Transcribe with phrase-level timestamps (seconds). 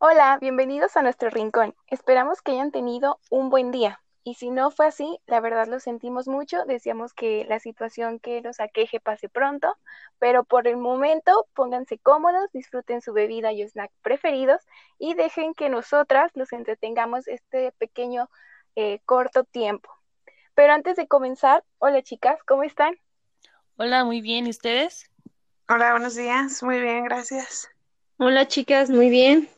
[0.00, 1.74] Hola, bienvenidos a nuestro rincón.
[1.88, 4.00] Esperamos que hayan tenido un buen día.
[4.22, 6.64] Y si no fue así, la verdad lo sentimos mucho.
[6.66, 9.76] Deseamos que la situación que nos aqueje pase pronto,
[10.20, 14.62] pero por el momento pónganse cómodos, disfruten su bebida y snack preferidos
[15.00, 18.30] y dejen que nosotras los entretengamos este pequeño
[18.76, 19.90] eh, corto tiempo.
[20.54, 22.94] Pero antes de comenzar, hola chicas, ¿cómo están?
[23.76, 24.46] Hola, muy bien.
[24.46, 25.10] ¿Y ustedes?
[25.68, 26.62] Hola, buenos días.
[26.62, 27.68] Muy bien, gracias.
[28.18, 29.48] Hola chicas, muy bien.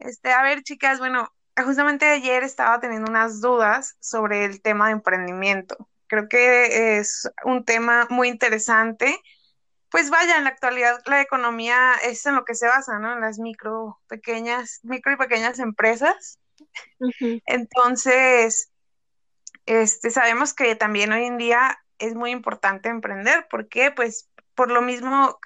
[0.00, 1.32] Este, a ver, chicas, bueno,
[1.64, 5.88] justamente ayer estaba teniendo unas dudas sobre el tema de emprendimiento.
[6.06, 9.20] Creo que es un tema muy interesante.
[9.90, 13.14] Pues vaya, en la actualidad la economía es en lo que se basa, ¿no?
[13.14, 16.38] En las micro, pequeñas, micro y pequeñas empresas.
[17.46, 18.70] Entonces,
[19.66, 23.46] este, sabemos que también hoy en día es muy importante emprender.
[23.48, 23.90] ¿Por qué?
[23.90, 25.38] Pues por lo mismo,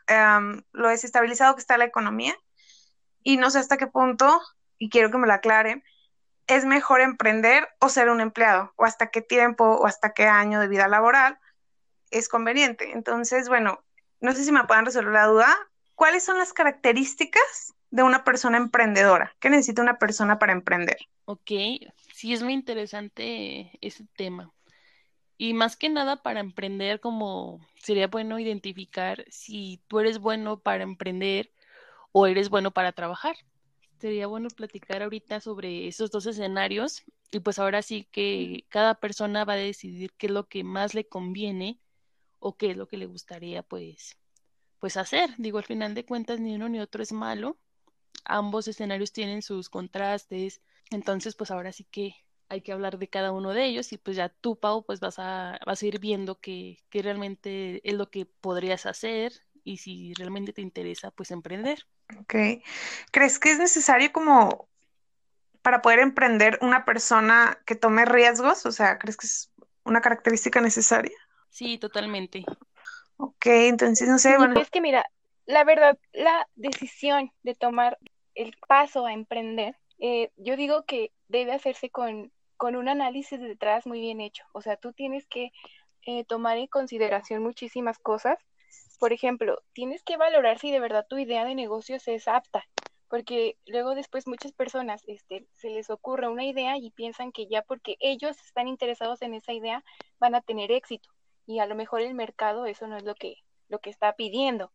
[0.73, 2.35] lo desestabilizado que está la economía
[3.23, 4.41] y no sé hasta qué punto,
[4.79, 5.85] y quiero que me lo aclaren,
[6.47, 10.61] es mejor emprender o ser un empleado, o hasta qué tiempo o hasta qué año
[10.61, 11.39] de vida laboral
[12.11, 12.93] es conveniente.
[12.93, 13.83] Entonces, bueno,
[14.21, 15.49] no sé si me puedan resolver la duda.
[15.95, 19.35] ¿Cuáles son las características de una persona emprendedora?
[19.41, 20.99] ¿Qué necesita una persona para emprender?
[21.25, 21.51] Ok,
[22.13, 24.53] sí, es muy interesante ese tema.
[25.39, 30.85] Y más que nada para emprender, como sería bueno identificar si tú eres bueno para
[30.85, 31.51] emprender
[32.13, 33.37] o eres bueno para trabajar.
[33.99, 39.45] Sería bueno platicar ahorita sobre esos dos escenarios y pues ahora sí que cada persona
[39.45, 41.81] va a decidir qué es lo que más le conviene
[42.39, 44.19] o qué es lo que le gustaría pues
[44.81, 45.31] pues hacer.
[45.39, 47.57] Digo, al final de cuentas ni uno ni otro es malo.
[48.25, 50.61] Ambos escenarios tienen sus contrastes.
[50.91, 52.17] Entonces, pues ahora sí que
[52.49, 55.21] hay que hablar de cada uno de ellos y pues ya tú, Pau, pues vas
[55.21, 59.33] a, vas a ir viendo qué, qué realmente es lo que podrías hacer
[59.65, 61.87] y si realmente te interesa, pues emprender.
[62.21, 62.35] Ok.
[63.11, 64.69] ¿Crees que es necesario como
[65.63, 68.67] para poder emprender una persona que tome riesgos?
[68.67, 69.53] O sea, ¿crees que es
[69.85, 71.17] una característica necesaria?
[71.51, 72.45] Sí, totalmente.
[73.17, 74.59] Ok, entonces no sé, bueno.
[74.61, 75.05] Es que mira,
[75.47, 77.99] la verdad, la decisión de tomar
[78.35, 83.87] el paso a emprender, eh, yo digo que debe hacerse con, con un análisis detrás
[83.87, 84.45] muy bien hecho.
[84.53, 85.53] O sea, tú tienes que
[86.07, 88.39] eh, tomar en consideración muchísimas cosas
[89.03, 92.69] por ejemplo, tienes que valorar si de verdad tu idea de negocios es apta,
[93.09, 97.63] porque luego después muchas personas este, se les ocurre una idea y piensan que ya
[97.63, 99.83] porque ellos están interesados en esa idea
[100.21, 101.11] van a tener éxito
[101.47, 104.71] y a lo mejor el mercado eso no es lo que, lo que está pidiendo.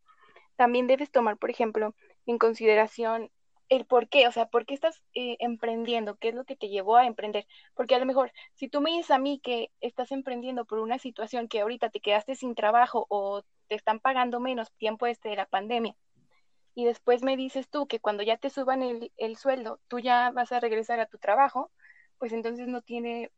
[0.58, 1.96] También debes tomar, por ejemplo,
[2.26, 3.32] en consideración
[3.70, 6.70] el por qué, o sea, por qué estás eh, emprendiendo, qué es lo que te
[6.70, 7.48] llevó a emprender.
[7.76, 11.00] Porque a lo mejor, si tú me dices a mí que estás emprendiendo por una
[11.00, 15.36] situación que ahorita te quedaste sin trabajo o te están pagando menos tiempo este de
[15.36, 15.96] la pandemia.
[16.76, 20.32] Y después me dices tú que cuando ya te suban el, el sueldo, tú ya
[20.32, 21.72] vas a regresar a tu trabajo,
[22.20, 23.32] pues entonces no tiene,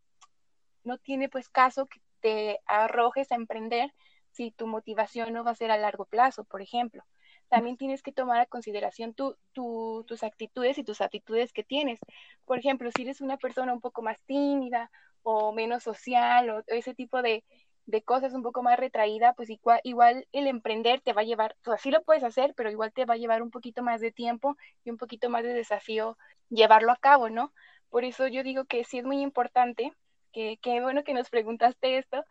[0.84, 3.94] no tiene pues caso que te arrojes a emprender
[4.31, 7.03] si tu motivación no va a ser a largo plazo, por ejemplo.
[7.50, 12.00] También tienes que tomar a consideración tu, tu, tus actitudes y tus actitudes que tienes.
[12.46, 14.92] Por ejemplo, si eres una persona un poco más tímida
[15.24, 17.44] o menos social o ese tipo de,
[17.86, 21.56] de cosas un poco más retraída, pues igual, igual el emprender te va a llevar,
[21.66, 24.00] o sea, sí lo puedes hacer, pero igual te va a llevar un poquito más
[24.02, 26.18] de tiempo y un poquito más de desafío
[26.50, 27.52] llevarlo a cabo, ¿no?
[27.90, 29.92] Por eso yo digo que sí es muy importante,
[30.31, 32.24] que, que bueno que nos preguntaste esto,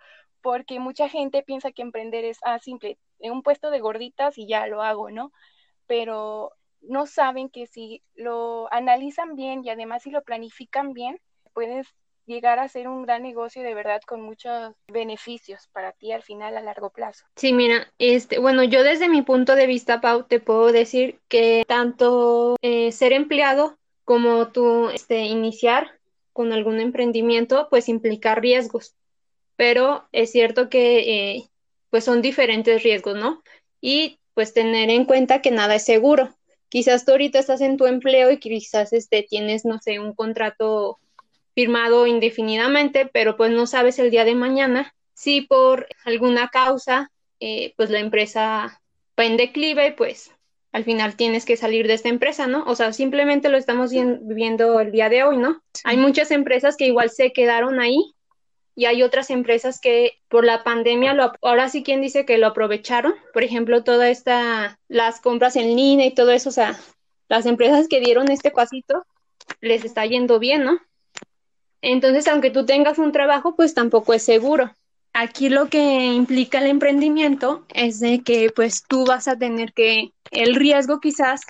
[0.42, 4.46] porque mucha gente piensa que emprender es, ah, simple, en un puesto de gorditas y
[4.46, 5.32] ya lo hago, ¿no?
[5.86, 11.20] Pero no saben que si lo analizan bien y además si lo planifican bien,
[11.52, 11.88] puedes
[12.26, 16.56] llegar a ser un gran negocio de verdad con muchos beneficios para ti al final
[16.56, 17.24] a largo plazo.
[17.36, 21.64] Sí, mira, este, bueno, yo desde mi punto de vista, Pau, te puedo decir que
[21.66, 25.98] tanto eh, ser empleado como tú este, iniciar
[26.32, 28.94] con algún emprendimiento, pues implica riesgos.
[29.58, 31.50] Pero es cierto que eh,
[31.90, 33.42] pues son diferentes riesgos, ¿no?
[33.80, 36.32] Y pues tener en cuenta que nada es seguro.
[36.68, 41.00] Quizás tú ahorita estás en tu empleo y quizás este, tienes, no sé, un contrato
[41.56, 47.74] firmado indefinidamente, pero pues no sabes el día de mañana si por alguna causa eh,
[47.76, 48.80] pues la empresa
[49.18, 50.30] va en declive, pues
[50.70, 52.62] al final tienes que salir de esta empresa, ¿no?
[52.66, 55.60] O sea, simplemente lo estamos viendo el día de hoy, ¿no?
[55.82, 58.14] Hay muchas empresas que igual se quedaron ahí
[58.78, 62.46] y hay otras empresas que por la pandemia, lo, ahora sí quien dice que lo
[62.46, 66.78] aprovecharon, por ejemplo, toda esta, las compras en línea y todo eso, o sea,
[67.28, 69.04] las empresas que dieron este pasito
[69.60, 70.78] les está yendo bien, ¿no?
[71.82, 74.70] Entonces, aunque tú tengas un trabajo, pues tampoco es seguro.
[75.12, 80.12] Aquí lo que implica el emprendimiento es de que pues tú vas a tener que
[80.30, 81.40] el riesgo quizás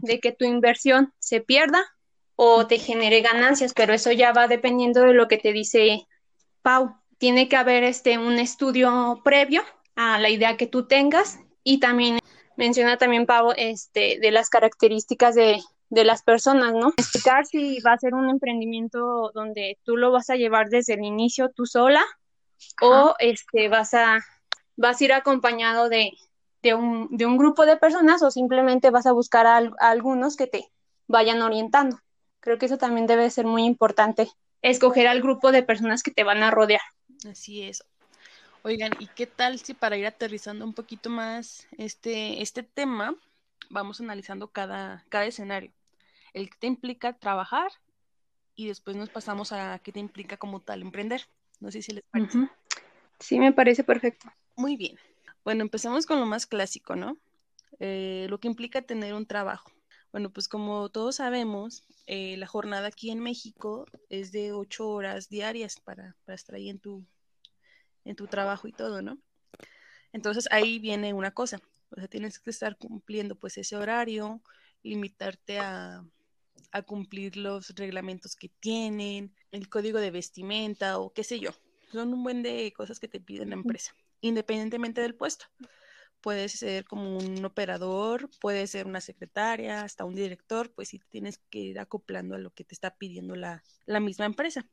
[0.00, 1.84] de que tu inversión se pierda
[2.34, 6.08] o te genere ganancias, pero eso ya va dependiendo de lo que te dice
[6.62, 6.96] Pau.
[7.18, 9.62] Tiene que haber este un estudio previo
[9.94, 12.18] a la idea que tú tengas y también
[12.56, 15.60] menciona también Pau este de las características de,
[15.90, 16.92] de las personas, ¿no?
[16.96, 21.04] Explicar si va a ser un emprendimiento donde tú lo vas a llevar desde el
[21.04, 22.02] inicio tú sola
[22.80, 24.18] o este vas a
[24.76, 26.12] vas a ir acompañado de,
[26.62, 30.46] de, un, de un grupo de personas o simplemente vas a buscar a algunos que
[30.46, 30.70] te
[31.08, 31.98] vayan orientando.
[32.40, 34.28] Creo que eso también debe ser muy importante,
[34.62, 36.80] escoger al grupo de personas que te van a rodear.
[37.28, 37.84] Así es.
[38.62, 43.16] Oigan, ¿y qué tal si para ir aterrizando un poquito más este, este tema,
[43.70, 45.72] vamos analizando cada, cada escenario?
[46.32, 47.72] El que te implica trabajar
[48.54, 51.26] y después nos pasamos a qué te implica como tal emprender.
[51.60, 52.48] No sé si les parece.
[53.18, 54.32] Sí, me parece perfecto.
[54.56, 54.96] Muy bien.
[55.44, 57.16] Bueno, empezamos con lo más clásico, ¿no?
[57.80, 59.70] Eh, lo que implica tener un trabajo.
[60.12, 65.30] Bueno, pues como todos sabemos, eh, la jornada aquí en México es de ocho horas
[65.30, 67.06] diarias para, para estar ahí en tu,
[68.04, 69.18] en tu trabajo y todo, ¿no?
[70.12, 74.42] Entonces ahí viene una cosa, o sea, tienes que estar cumpliendo pues ese horario,
[74.82, 76.04] limitarte a,
[76.72, 81.52] a cumplir los reglamentos que tienen, el código de vestimenta o qué sé yo.
[81.90, 85.46] Son un buen de cosas que te piden la empresa, independientemente del puesto.
[86.22, 91.38] Puede ser como un operador, puede ser una secretaria, hasta un director, pues sí tienes
[91.50, 94.66] que ir acoplando a lo que te está pidiendo la, la misma empresa.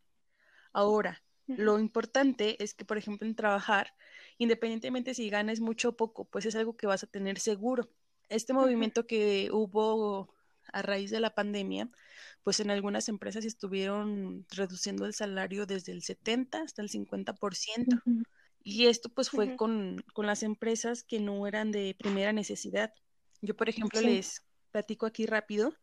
[0.71, 3.93] Ahora, lo importante es que, por ejemplo, en trabajar,
[4.37, 7.89] independientemente si ganes mucho o poco, pues es algo que vas a tener seguro.
[8.29, 10.33] Este movimiento que hubo
[10.71, 11.89] a raíz de la pandemia,
[12.43, 17.97] pues en algunas empresas estuvieron reduciendo el salario desde el 70 hasta el 50%.
[18.63, 22.93] Y esto pues fue con, con, las empresas que no eran de primera necesidad.
[23.41, 25.73] Yo, por ejemplo, les platico aquí rápido.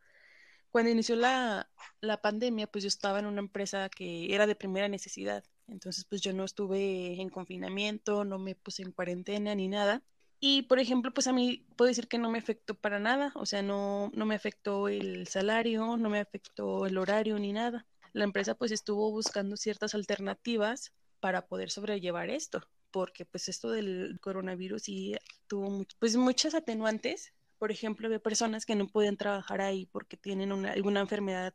[0.70, 1.70] Cuando inició la,
[2.00, 5.44] la pandemia, pues yo estaba en una empresa que era de primera necesidad.
[5.69, 10.02] Entonces, pues yo no estuve en confinamiento, no me puse en cuarentena ni nada.
[10.38, 13.46] Y, por ejemplo, pues a mí puedo decir que no me afectó para nada, o
[13.46, 17.87] sea, no, no me afectó el salario, no me afectó el horario ni nada.
[18.12, 20.93] La empresa pues estuvo buscando ciertas alternativas
[21.26, 22.62] para poder sobrellevar esto,
[22.93, 25.17] porque pues esto del coronavirus sí
[25.49, 27.32] tuvo pues muchas atenuantes.
[27.58, 31.52] Por ejemplo, de personas que no pueden trabajar ahí porque tienen una, alguna enfermedad,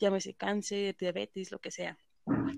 [0.00, 1.96] llámese cáncer, diabetes, lo que sea.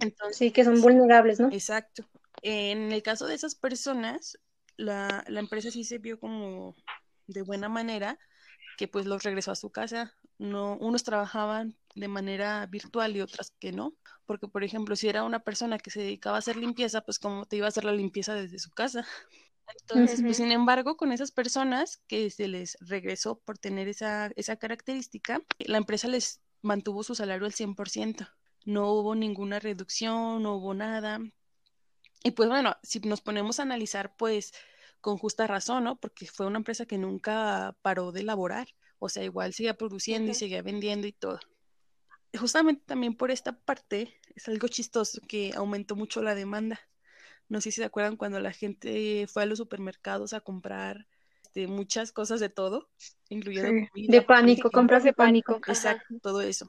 [0.01, 1.51] Entonces, sí, que son vulnerables, ¿no?
[1.53, 2.09] Exacto.
[2.41, 4.39] En el caso de esas personas,
[4.79, 6.77] la, la empresa sí se vio como
[7.27, 8.19] de buena manera
[8.79, 10.15] que pues los regresó a su casa.
[10.39, 13.95] No, unos trabajaban de manera virtual y otras que no,
[14.27, 17.47] porque por ejemplo, si era una persona que se dedicaba a hacer limpieza, pues como
[17.47, 19.07] te iba a hacer la limpieza desde su casa.
[19.81, 24.57] Entonces, pues sin embargo, con esas personas que se les regresó por tener esa, esa
[24.57, 28.29] característica, la empresa les mantuvo su salario al 100%.
[28.67, 31.21] No hubo ninguna reducción, no hubo nada.
[32.23, 34.53] Y pues bueno, si nos ponemos a analizar, pues
[35.01, 35.97] con justa razón, ¿no?
[35.97, 38.69] Porque fue una empresa que nunca paró de elaborar,
[38.99, 41.39] o sea, igual seguía produciendo y seguía vendiendo y todo.
[42.39, 46.81] Justamente también por esta parte es algo chistoso que aumentó mucho la demanda.
[47.49, 51.07] No sé si se acuerdan cuando la gente fue a los supermercados a comprar
[51.55, 52.91] este, muchas cosas de todo,
[53.29, 55.61] incluyendo de pánico, compras de pánico.
[55.69, 56.67] Exacto, todo eso.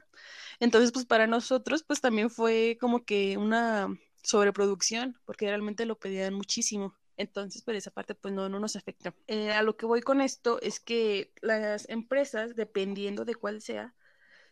[0.60, 3.88] Entonces, pues para nosotros, pues también fue como que una
[4.22, 6.94] sobreproducción, porque realmente lo pedían muchísimo.
[7.16, 9.12] Entonces, por esa parte, pues no, no nos afecta.
[9.26, 13.94] Eh, a lo que voy con esto es que las empresas, dependiendo de cuál sea,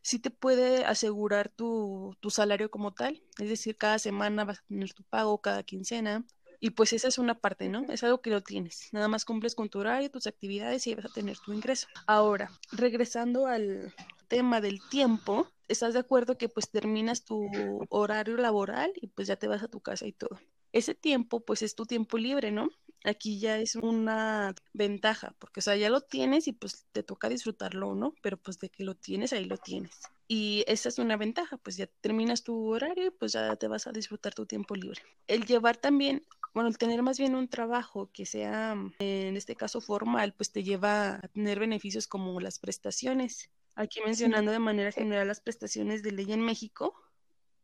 [0.05, 3.23] sí te puede asegurar tu, tu salario como tal.
[3.39, 6.25] Es decir, cada semana vas a tener tu pago, cada quincena.
[6.61, 7.85] Y pues esa es una parte, ¿no?
[7.89, 8.89] Es algo que lo tienes.
[8.93, 11.89] Nada más cumples con tu horario, tus actividades y vas a tener tu ingreso.
[12.07, 13.93] Ahora, regresando al
[14.29, 17.49] tema del tiempo, ¿estás de acuerdo que pues terminas tu
[17.89, 20.39] horario laboral y pues ya te vas a tu casa y todo?
[20.75, 22.69] ese tiempo pues es tu tiempo libre, ¿no?
[23.05, 27.29] Aquí ya es una ventaja, porque o sea, ya lo tienes y pues te toca
[27.29, 28.15] disfrutarlo, ¿no?
[28.23, 30.01] Pero pues de que lo tienes, ahí lo tienes.
[30.27, 33.87] Y esa es una ventaja, pues ya terminas tu horario y pues ya te vas
[33.87, 35.03] a disfrutar tu tiempo libre.
[35.27, 39.83] El llevar también, bueno, el tener más bien un trabajo que sea, en este caso
[39.83, 43.51] formal, pues te lleva a tener beneficios como las prestaciones.
[43.75, 46.95] Aquí mencionando de manera general las prestaciones de ley en México,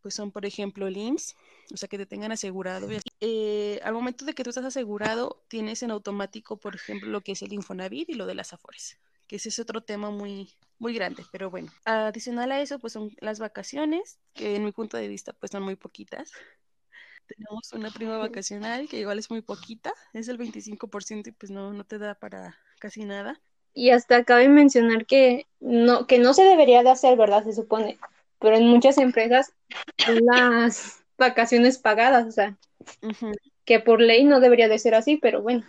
[0.00, 1.37] pues son, por ejemplo, el IMSS,
[1.73, 2.88] o sea, que te tengan asegurado.
[3.21, 7.33] Eh, al momento de que tú estás asegurado, tienes en automático, por ejemplo, lo que
[7.33, 10.95] es el Infonavit y lo de las Afores, que ese es otro tema muy, muy
[10.95, 11.71] grande, pero bueno.
[11.85, 15.62] Adicional a eso, pues son las vacaciones, que en mi punto de vista, pues son
[15.62, 16.33] muy poquitas.
[17.26, 21.73] Tenemos una prima vacacional que igual es muy poquita, es el 25% y pues no,
[21.73, 23.40] no te da para casi nada.
[23.73, 27.45] Y hasta cabe mencionar que no, que no se debería de hacer, ¿verdad?
[27.45, 27.99] Se supone.
[28.40, 29.52] Pero en muchas empresas
[30.06, 32.59] las vacaciones pagadas, o sea,
[33.64, 35.64] que por ley no debería de ser así, pero bueno,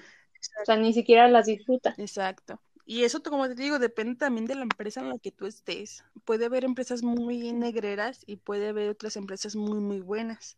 [0.62, 1.94] o sea, ni siquiera las disfruta.
[1.98, 2.60] Exacto.
[2.86, 6.04] Y eso, como te digo, depende también de la empresa en la que tú estés.
[6.25, 10.58] Puede haber empresas muy negreras y puede haber otras empresas muy, muy buenas.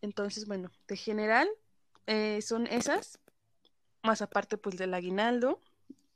[0.00, 1.48] Entonces, bueno, de general
[2.06, 3.18] eh, son esas,
[4.02, 5.60] más aparte pues del aguinaldo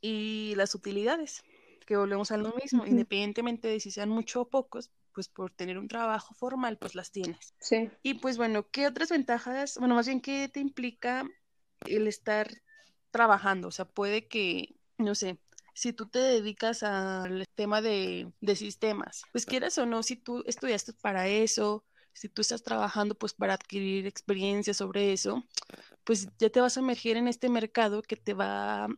[0.01, 1.43] y las utilidades,
[1.89, 5.79] que volvemos a lo mismo, independientemente de si sean mucho o pocos, pues por tener
[5.79, 7.55] un trabajo formal, pues las tienes.
[7.59, 7.89] Sí.
[8.03, 9.75] Y pues bueno, ¿qué otras ventajas?
[9.79, 11.27] Bueno, más bien, ¿qué te implica
[11.87, 12.47] el estar
[13.09, 13.69] trabajando?
[13.69, 15.39] O sea, puede que, no sé,
[15.73, 20.43] si tú te dedicas al tema de, de sistemas, pues quieras o no, si tú
[20.45, 25.43] estudiaste para eso, si tú estás trabajando pues para adquirir experiencia sobre eso,
[26.03, 28.89] pues ya te vas a emerger en este mercado que te va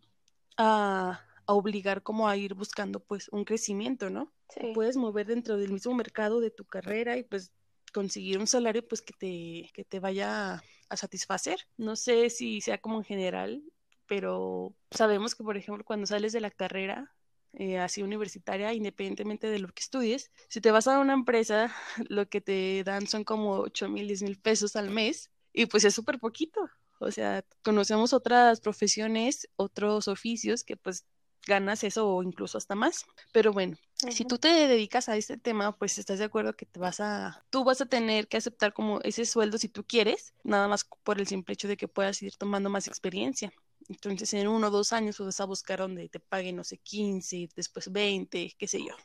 [0.58, 1.22] a,
[1.54, 4.32] obligar como a ir buscando pues un crecimiento, ¿no?
[4.74, 7.52] Puedes mover dentro del mismo mercado de tu carrera y pues
[7.94, 11.60] conseguir un salario pues que te, que te vaya a satisfacer.
[11.78, 13.64] No sé si sea como en general,
[14.08, 17.14] pero sabemos que por ejemplo cuando sales de la carrera
[17.54, 20.32] eh, así universitaria, independientemente de lo que estudies.
[20.48, 21.74] Si te vas a una empresa,
[22.10, 25.84] lo que te dan son como 8 mil, 10 mil pesos al mes y pues
[25.84, 26.70] es súper poquito.
[27.00, 31.06] O sea, conocemos otras profesiones, otros oficios que pues
[31.48, 33.06] ganas eso o incluso hasta más.
[33.32, 33.78] Pero bueno,
[34.10, 37.44] si tú te dedicas a este tema, pues estás de acuerdo que te vas a,
[37.50, 41.20] tú vas a tener que aceptar como ese sueldo si tú quieres, nada más por
[41.20, 43.52] el simple hecho de que puedas ir tomando más experiencia.
[43.90, 47.50] Entonces, en uno o dos años vas a buscar donde te paguen, no sé, 15,
[47.56, 48.96] después 20, qué sé yo.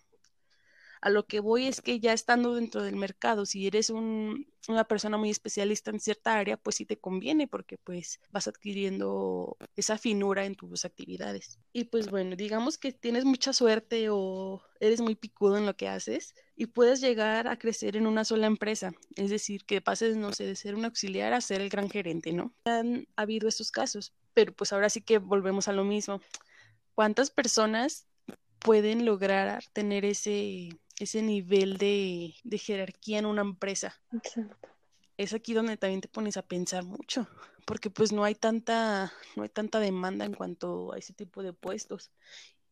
[1.01, 5.17] A lo que voy es que ya estando dentro del mercado, si eres una persona
[5.17, 10.45] muy especialista en cierta área, pues sí te conviene porque pues vas adquiriendo esa finura
[10.45, 11.59] en tus actividades.
[11.73, 15.89] Y pues bueno, digamos que tienes mucha suerte o eres muy picudo en lo que
[15.89, 18.93] haces y puedes llegar a crecer en una sola empresa.
[19.15, 22.33] Es decir, que pases, no sé, de ser un auxiliar a ser el gran gerente,
[22.33, 22.55] ¿no?
[22.65, 26.21] Han habido estos casos, pero pues ahora sí que volvemos a lo mismo.
[26.95, 28.07] ¿Cuántas personas
[28.59, 34.01] pueden lograr tener ese ese nivel de, jerarquía en una empresa.
[35.17, 37.29] Es aquí donde también te pones a pensar mucho,
[37.65, 41.53] porque pues no hay tanta, no hay tanta demanda en cuanto a ese tipo de
[41.53, 42.11] puestos.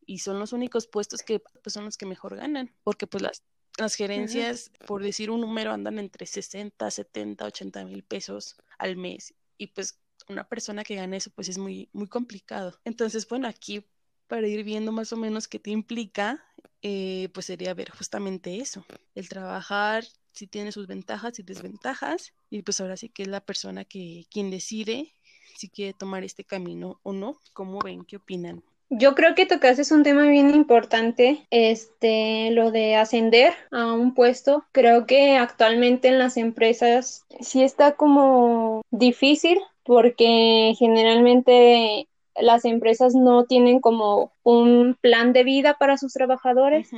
[0.06, 3.42] Y son los únicos puestos que pues, son los que mejor ganan, porque pues las,
[3.78, 9.34] las gerencias, por decir un número, andan entre 60, 70, 80 mil pesos al mes.
[9.56, 12.78] Y pues una persona que gane eso pues es muy, muy complicado.
[12.84, 13.84] Entonces, bueno, aquí
[14.26, 16.44] para ir viendo más o menos qué te implica,
[16.82, 22.62] eh, pues sería ver justamente eso, el trabajar si tiene sus ventajas y desventajas, y
[22.62, 25.14] pues ahora sí que es la persona que quien decide
[25.56, 27.38] si quiere tomar este camino o no.
[27.52, 28.04] ¿Cómo ven?
[28.04, 28.62] ¿Qué opinan?
[28.90, 34.64] Yo creo que tocaste un tema bien importante, este, lo de ascender a un puesto.
[34.72, 43.44] Creo que actualmente en las empresas sí está como difícil porque generalmente las empresas no
[43.44, 46.90] tienen como un plan de vida para sus trabajadores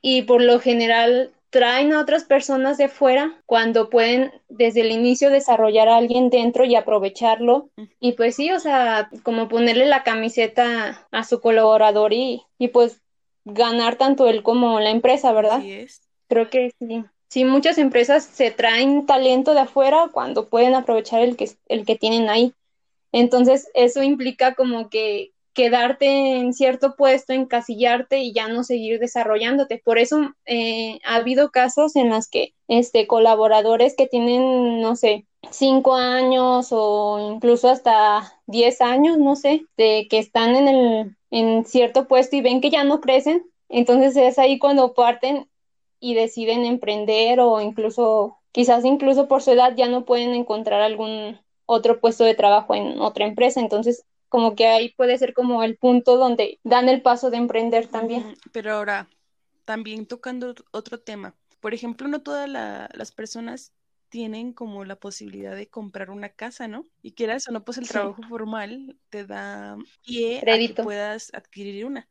[0.00, 5.30] y por lo general traen a otras personas de fuera cuando pueden desde el inicio
[5.30, 7.70] desarrollar a alguien dentro y aprovecharlo.
[8.00, 13.00] Y pues sí, o sea, como ponerle la camiseta a su colaborador y, y pues
[13.44, 15.62] ganar tanto él como la empresa, ¿verdad?
[16.28, 17.04] Creo que sí.
[17.28, 21.96] Sí, muchas empresas se traen talento de afuera cuando pueden aprovechar el que, el que
[21.96, 22.52] tienen ahí.
[23.16, 26.06] Entonces, eso implica como que quedarte
[26.36, 29.80] en cierto puesto, encasillarte y ya no seguir desarrollándote.
[29.84, 35.26] Por eso eh, ha habido casos en los que este, colaboradores que tienen, no sé,
[35.52, 41.64] cinco años o incluso hasta diez años, no sé, de que están en, el, en
[41.66, 45.48] cierto puesto y ven que ya no crecen, entonces es ahí cuando parten
[46.00, 51.38] y deciden emprender o incluso, quizás incluso por su edad ya no pueden encontrar algún
[51.66, 53.60] otro puesto de trabajo en otra empresa.
[53.60, 57.86] Entonces, como que ahí puede ser como el punto donde dan el paso de emprender
[57.86, 58.36] también.
[58.52, 59.08] Pero ahora,
[59.64, 61.34] también tocando otro tema.
[61.60, 63.72] Por ejemplo, no todas las personas
[64.08, 66.84] tienen como la posibilidad de comprar una casa, ¿no?
[67.02, 71.84] Y quieras o no, pues el trabajo formal te da pie a que puedas adquirir
[71.84, 72.08] una.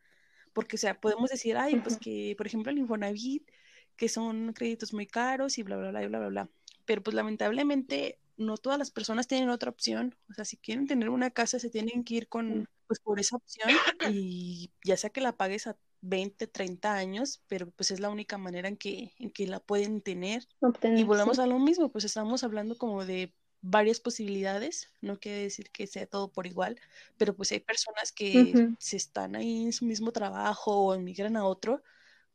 [0.52, 3.50] Porque, o sea, podemos decir, ay, pues que, por ejemplo, el Infonavit,
[3.96, 6.50] que son créditos muy caros y bla, bla, bla, bla, bla, bla.
[6.86, 10.16] Pero pues lamentablemente no todas las personas tienen otra opción.
[10.30, 13.36] O sea, si quieren tener una casa, se tienen que ir con, pues, por esa
[13.36, 13.70] opción
[14.12, 18.38] y ya sea que la pagues a 20, 30 años, pero pues es la única
[18.38, 20.48] manera en que, en que la pueden tener.
[20.84, 25.72] y volvemos a lo mismo, pues estamos hablando como de varias posibilidades, no quiere decir
[25.72, 26.78] que sea todo por igual,
[27.18, 31.46] pero pues hay personas que se están ahí en su mismo trabajo o emigran a
[31.46, 31.82] otro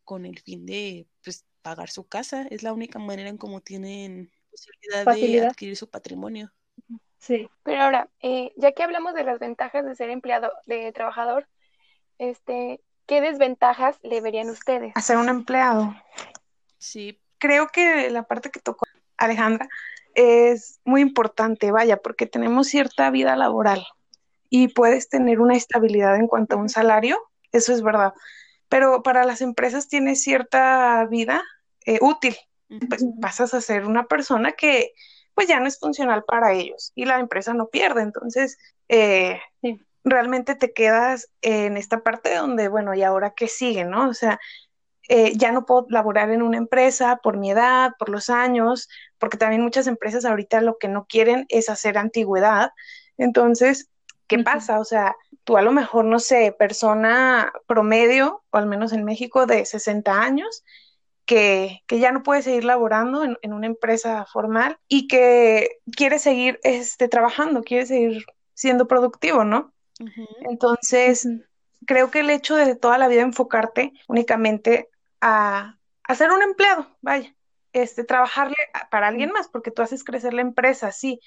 [0.04, 4.30] con el fin de pues pagar su casa, es la única manera en cómo tienen
[5.04, 6.52] posibilidad de adquirir su patrimonio.
[7.18, 7.48] Sí.
[7.62, 11.48] Pero ahora, eh, ya que hablamos de las ventajas de ser empleado, de trabajador,
[12.18, 14.92] este, ¿qué desventajas le verían ustedes?
[14.94, 15.94] A ser un empleado.
[16.78, 17.20] Sí.
[17.38, 18.86] Creo que la parte que tocó
[19.16, 19.68] Alejandra
[20.14, 23.86] es muy importante, vaya, porque tenemos cierta vida laboral
[24.50, 27.18] y puedes tener una estabilidad en cuanto a un salario,
[27.52, 28.14] eso es verdad,
[28.68, 31.42] pero para las empresas tienes cierta vida
[31.86, 32.36] eh, útil,
[32.88, 34.92] pues pasas a ser una persona que
[35.34, 38.58] pues ya no es funcional para ellos y la empresa no pierde, entonces
[38.88, 39.40] eh,
[40.04, 44.08] realmente te quedas en esta parte donde, bueno, ¿y ahora qué sigue, no?
[44.08, 44.38] O sea,
[45.08, 49.38] eh, ya no puedo laborar en una empresa por mi edad, por los años, porque
[49.38, 52.72] también muchas empresas ahorita lo que no quieren es hacer antigüedad.
[53.16, 53.88] Entonces,
[54.26, 54.80] ¿qué pasa?
[54.80, 59.46] O sea, tú a lo mejor, no sé, persona promedio, o al menos en México,
[59.46, 60.64] de 60 años,
[61.28, 67.06] que, ya no puede seguir laborando en, una empresa formal y que quiere seguir este,
[67.06, 69.74] trabajando, quiere seguir siendo productivo, ¿no?
[70.48, 71.28] Entonces,
[71.86, 74.88] creo que el hecho de toda la vida enfocarte únicamente
[75.20, 75.78] a,
[76.16, 77.34] ser un empleado, vaya,
[77.74, 78.56] este, trabajarle
[78.90, 81.20] para alguien más, porque tú haces crecer la empresa, sí,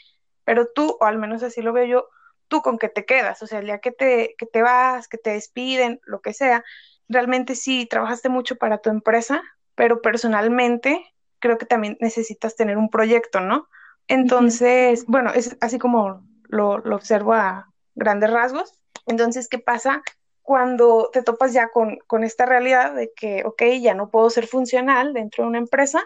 [0.43, 2.09] pero tú, o al menos así lo veo yo,
[2.47, 5.19] tú con que te quedas, o sea, el día que te, que te vas, que
[5.19, 6.63] te despiden, lo que sea,
[7.07, 9.43] realmente sí, trabajaste mucho para tu empresa,
[9.81, 11.03] pero personalmente
[11.39, 13.67] creo que también necesitas tener un proyecto, ¿no?
[14.07, 18.79] Entonces, bueno, es así como lo, lo observo a grandes rasgos.
[19.07, 20.03] Entonces, ¿qué pasa?
[20.43, 25.13] cuando te topas ya con, esta realidad de que, ok, ya no puedo ser funcional
[25.13, 26.03] dentro de una empresa,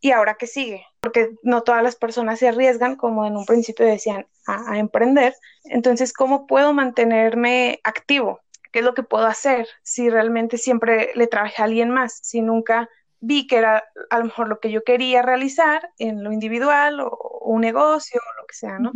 [0.00, 0.84] ¿y ahora qué sigue?
[1.00, 5.36] Porque no todas las personas se arriesgan, como en un principio decían, a, emprender.
[5.62, 8.40] Entonces, ¿cómo puedo mantenerme activo?
[8.72, 12.18] ¿Qué es lo que puedo hacer si realmente siempre le trabajé a alguien más?
[12.22, 12.88] Si nunca
[13.22, 17.38] vi que era a lo mejor lo que yo quería realizar en lo individual o,
[17.44, 18.92] un negocio o lo que sea, ¿no?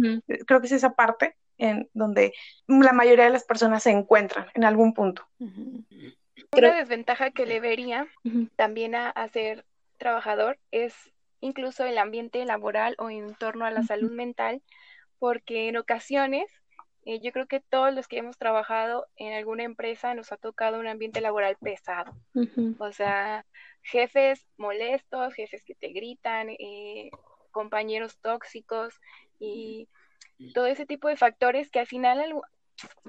[0.46, 2.34] Creo que es esa parte en donde
[2.66, 5.26] la mayoría de las personas se encuentran en algún punto.
[5.38, 8.08] Una desventaja que le vería
[8.56, 9.64] también a, ser
[9.96, 10.94] trabajador es
[11.40, 14.60] incluso el ambiente laboral o en torno a la salud mental,
[15.18, 16.46] porque en ocasiones
[17.04, 20.80] eh, yo creo que todos los que hemos trabajado en alguna empresa nos ha tocado
[20.80, 22.16] un ambiente laboral pesado.
[22.78, 23.46] O sea,
[23.86, 27.10] jefes molestos, jefes que te gritan, eh,
[27.52, 29.00] compañeros tóxicos
[29.38, 29.88] y
[30.54, 32.42] todo ese tipo de factores que al final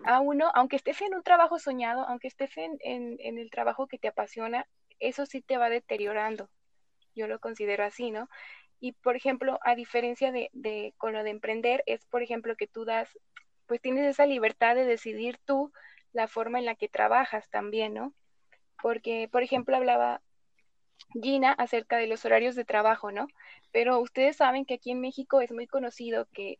[0.05, 3.97] a uno, aunque estés en un trabajo soñado, aunque estés en, en, el trabajo que
[3.97, 4.65] te apasiona,
[4.99, 6.49] eso sí te va deteriorando.
[7.15, 8.29] Yo lo considero así, ¿no?
[8.79, 12.67] Y por ejemplo, a diferencia de, de, con lo de emprender, es por ejemplo que
[12.67, 13.09] tú das,
[13.65, 15.73] pues tienes esa libertad de decidir tú
[16.13, 18.13] la forma en la que trabajas también, ¿no?
[18.81, 20.21] Porque, por ejemplo, hablaba
[21.13, 23.27] Gina acerca de los horarios de trabajo, ¿no?
[23.71, 26.59] Pero ustedes saben que aquí en México es muy conocido que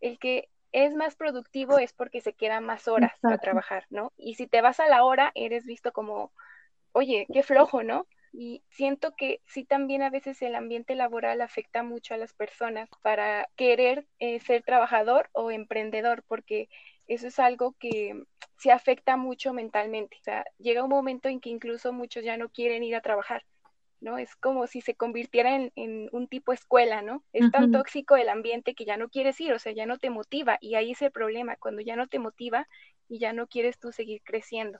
[0.00, 4.12] el que es más productivo es porque se queda más horas a trabajar, ¿no?
[4.16, 6.32] Y si te vas a la hora, eres visto como,
[6.92, 8.08] oye, qué flojo, ¿no?
[8.32, 12.90] Y siento que sí también a veces el ambiente laboral afecta mucho a las personas
[13.02, 16.68] para querer eh, ser trabajador o emprendedor, porque
[17.06, 18.24] eso es algo que
[18.58, 20.16] se afecta mucho mentalmente.
[20.20, 23.44] O sea, llega un momento en que incluso muchos ya no quieren ir a trabajar
[24.04, 24.18] ¿no?
[24.18, 27.24] Es como si se convirtiera en, un tipo escuela, ¿no?
[27.32, 30.10] Es tan tóxico el ambiente que ya no quieres ir, o sea, ya no te
[30.10, 32.68] motiva y ahí es el problema, cuando ya no te motiva
[33.08, 34.78] y ya no quieres tú seguir creciendo.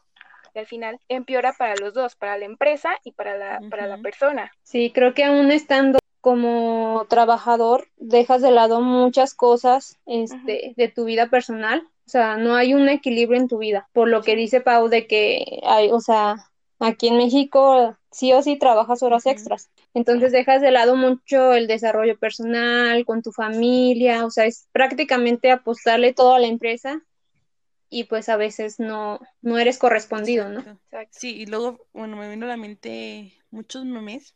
[0.54, 3.98] Y al final empeora para los dos, para la empresa y para la, para la
[3.98, 4.52] persona.
[4.62, 11.06] Sí, creo que aún estando como trabajador dejas de lado muchas cosas este, de tu
[11.06, 11.82] vida personal.
[12.06, 13.88] O sea, no hay un equilibrio en tu vida.
[13.92, 16.36] Por lo que dice Pau de que hay, o sea,
[16.80, 19.70] Aquí en México sí o sí trabajas horas extras.
[19.92, 25.50] Entonces dejas de lado mucho el desarrollo personal con tu familia, o sea, es prácticamente
[25.50, 27.02] apostarle todo a la empresa
[27.90, 30.64] y pues a veces no, no eres correspondido, ¿no?
[31.10, 34.34] Sí, y luego, bueno, me vino a la mente muchos memes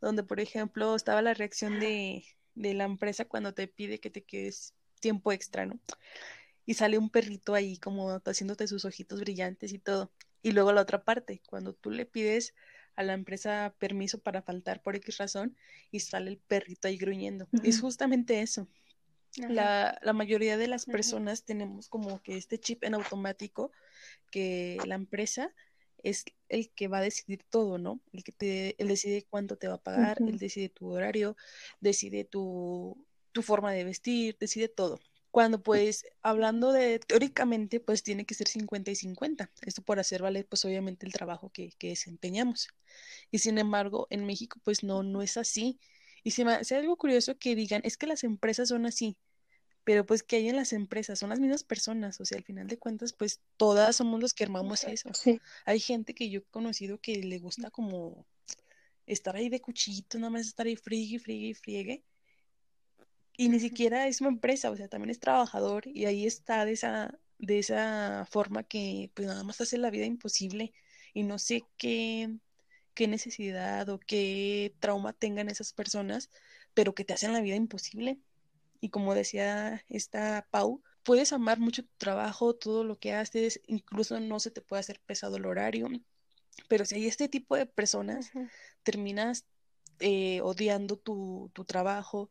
[0.00, 4.22] donde, por ejemplo, estaba la reacción de, de la empresa cuando te pide que te
[4.22, 5.78] quedes tiempo extra, ¿no?
[6.66, 10.10] Y sale un perrito ahí como haciéndote sus ojitos brillantes y todo.
[10.42, 12.54] Y luego la otra parte, cuando tú le pides
[12.94, 15.56] a la empresa permiso para faltar por X razón
[15.90, 17.48] y sale el perrito ahí gruñendo.
[17.62, 18.68] Es justamente eso.
[19.36, 23.72] La, la, mayoría de las personas tenemos como que este chip en automático
[24.30, 25.54] que la empresa
[26.02, 28.02] es el que va a decidir todo, ¿no?
[28.12, 31.34] El que te, él decide cuánto te va a pagar, él decide tu horario,
[31.80, 35.00] decide tu tu forma de vestir, decide todo.
[35.32, 39.50] Cuando pues hablando de teóricamente pues tiene que ser 50 y 50.
[39.62, 42.68] Esto por hacer valer pues obviamente el trabajo que, que desempeñamos.
[43.32, 45.80] Y sin embargo en México pues no, no es así.
[46.22, 49.16] Y se me hace algo curioso que digan, es que las empresas son así
[49.84, 52.68] pero pues que hay en las empresas, son las mismas personas, o sea, al final
[52.68, 55.10] de cuentas, pues todas somos los que armamos eso.
[55.64, 58.26] Hay gente que yo he conocido que le gusta como
[59.06, 62.04] estar ahí de cuchito, nada más estar ahí friegue, friegue, friegue,
[63.36, 66.72] y ni siquiera es una empresa, o sea, también es trabajador, y ahí está de
[66.72, 70.72] esa, de esa forma que pues nada más hace la vida imposible,
[71.14, 72.36] y no sé qué,
[72.94, 76.30] qué necesidad o qué trauma tengan esas personas,
[76.74, 78.18] pero que te hacen la vida imposible.
[78.80, 84.18] Y como decía esta Pau, puedes amar mucho tu trabajo, todo lo que haces, incluso
[84.20, 85.88] no se te puede hacer pesado el horario,
[86.68, 88.30] pero si hay este tipo de personas,
[88.82, 89.44] terminas
[90.00, 92.30] eh, odiando tu, tu, trabajo,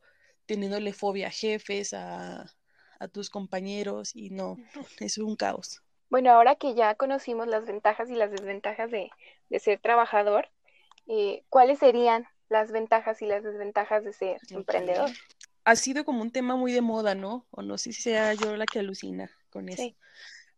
[0.51, 2.51] teniéndole fobia a jefes, a,
[2.99, 4.57] a tus compañeros y no,
[4.99, 5.81] es un caos.
[6.09, 9.09] Bueno, ahora que ya conocimos las ventajas y las desventajas de,
[9.49, 10.49] de ser trabajador,
[11.07, 15.09] eh, ¿cuáles serían las ventajas y las desventajas de ser emprendedor?
[15.63, 17.45] ha sido como un tema muy de moda, ¿no?
[17.51, 19.83] O no sé si sea yo la que alucina con eso.
[19.83, 19.95] Sí.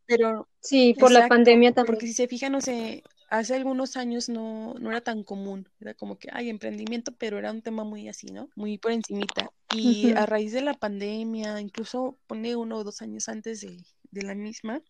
[0.07, 1.93] Pero sí, por la pandemia también.
[1.93, 5.67] Porque si se fijan, no sé, hace algunos años no, no era tan común.
[5.79, 8.49] Era como que hay emprendimiento, pero era un tema muy así, ¿no?
[8.55, 9.49] Muy por encimita.
[9.73, 13.77] Y a raíz de la pandemia, incluso pone uno o dos años antes de,
[14.11, 14.81] de la misma,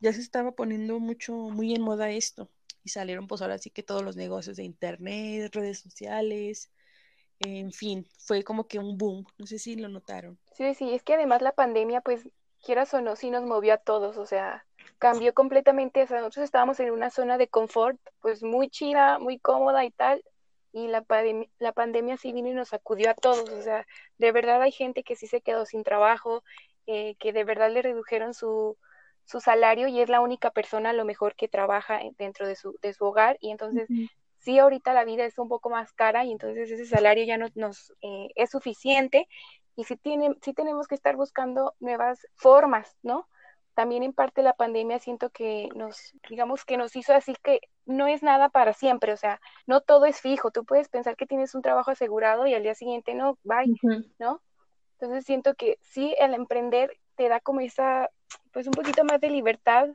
[0.00, 2.48] ya se estaba poniendo mucho, muy en moda esto.
[2.84, 6.70] Y salieron pues ahora sí que todos los negocios de internet, redes sociales,
[7.40, 10.38] en fin, fue como que un boom, no sé si lo notaron.
[10.54, 12.28] Sí, sí, es que además la pandemia, pues,
[12.62, 14.66] quieras o no, sí nos movió a todos, o sea,
[14.98, 19.38] cambió completamente, o sea, nosotros estábamos en una zona de confort, pues muy chida, muy
[19.38, 20.22] cómoda y tal,
[20.72, 21.04] y la,
[21.58, 23.86] la pandemia sí vino y nos sacudió a todos, o sea,
[24.18, 26.42] de verdad hay gente que sí se quedó sin trabajo,
[26.86, 28.76] eh, que de verdad le redujeron su,
[29.24, 32.76] su salario y es la única persona a lo mejor que trabaja dentro de su,
[32.82, 33.88] de su hogar y entonces
[34.38, 37.46] sí ahorita la vida es un poco más cara y entonces ese salario ya no
[37.54, 39.28] nos eh, es suficiente
[39.76, 43.28] y sí, tiene, sí tenemos que estar buscando nuevas formas, ¿no?
[43.74, 48.06] También en parte la pandemia siento que nos, digamos que nos hizo así que no
[48.06, 51.54] es nada para siempre, o sea, no todo es fijo, tú puedes pensar que tienes
[51.54, 53.74] un trabajo asegurado y al día siguiente no, bye,
[54.18, 54.40] ¿no?
[54.98, 58.10] Entonces siento que sí, el emprender te da como esa,
[58.52, 59.88] pues un poquito más de libertad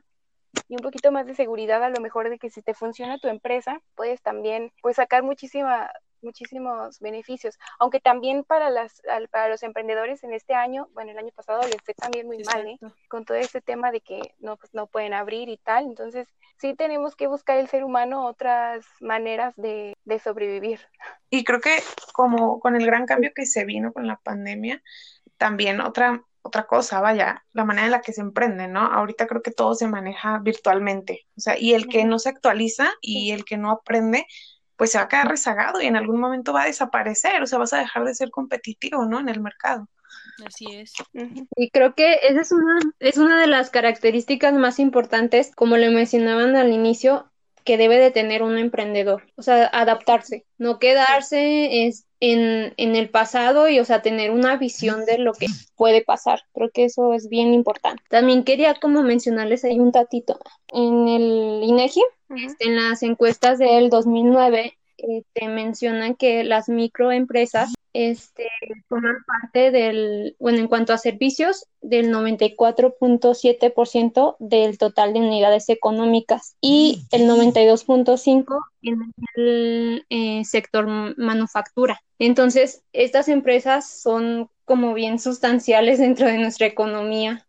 [0.68, 3.28] y un poquito más de seguridad a lo mejor de que si te funciona tu
[3.28, 5.90] empresa, puedes también pues sacar muchísima
[6.26, 11.30] muchísimos beneficios, aunque también para las para los emprendedores en este año, bueno, el año
[11.34, 12.78] pasado les fue también muy mal, ¿eh?
[13.08, 16.74] con todo este tema de que no pues no pueden abrir y tal, entonces sí
[16.74, 20.80] tenemos que buscar el ser humano otras maneras de, de sobrevivir.
[21.30, 21.78] Y creo que
[22.12, 24.82] como con el gran cambio que se vino con la pandemia,
[25.38, 28.80] también otra otra cosa, vaya, la manera en la que se emprende, ¿no?
[28.80, 32.88] Ahorita creo que todo se maneja virtualmente, o sea, y el que no se actualiza
[33.00, 34.26] y el que no aprende,
[34.76, 37.58] pues se va a quedar rezagado y en algún momento va a desaparecer, o sea,
[37.58, 39.20] vas a dejar de ser competitivo, ¿no?
[39.20, 39.88] En el mercado.
[40.44, 40.92] Así es.
[41.56, 45.90] Y creo que esa es una, es una de las características más importantes, como le
[45.90, 47.30] mencionaban al inicio,
[47.64, 51.86] que debe de tener un emprendedor, o sea, adaptarse, no quedarse
[52.20, 56.42] en, en, el pasado y, o sea, tener una visión de lo que puede pasar.
[56.54, 58.02] Creo que eso es bien importante.
[58.08, 60.38] También quería como mencionarles ahí un tatito.
[60.72, 62.02] En el INEGI,
[62.36, 68.48] este, en las encuestas del 2009, te este, mencionan que las microempresas este,
[68.88, 76.56] forman parte del, bueno, en cuanto a servicios, del 94.7% del total de unidades económicas
[76.60, 82.02] y el 92.5% en el eh, sector manufactura.
[82.18, 87.46] Entonces, estas empresas son como bien sustanciales dentro de nuestra economía.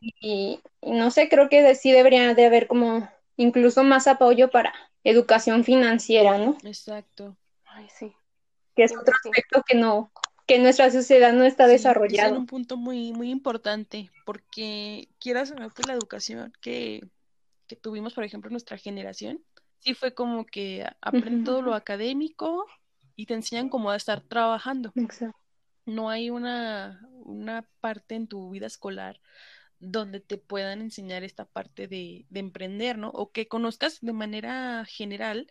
[0.00, 4.72] y, no sé, creo que sí debería de haber como incluso más apoyo para
[5.04, 6.56] educación financiera, ¿no?
[6.62, 7.36] Exacto.
[7.64, 8.14] Ay, sí
[8.76, 10.12] que es otro aspecto que no,
[10.46, 12.28] que nuestra sociedad no está desarrollada.
[12.28, 17.08] Es un punto muy, muy importante, porque quieras saber pues la educación que,
[17.66, 19.42] que tuvimos, por ejemplo, nuestra generación,
[19.78, 22.66] sí fue como que aprenden todo lo académico
[23.16, 24.92] y te enseñan cómo a estar trabajando.
[24.94, 25.38] Exacto.
[25.86, 29.20] No hay una, una parte en tu vida escolar
[29.78, 33.10] donde te puedan enseñar esta parte de, de emprender, ¿no?
[33.10, 35.50] O que conozcas de manera general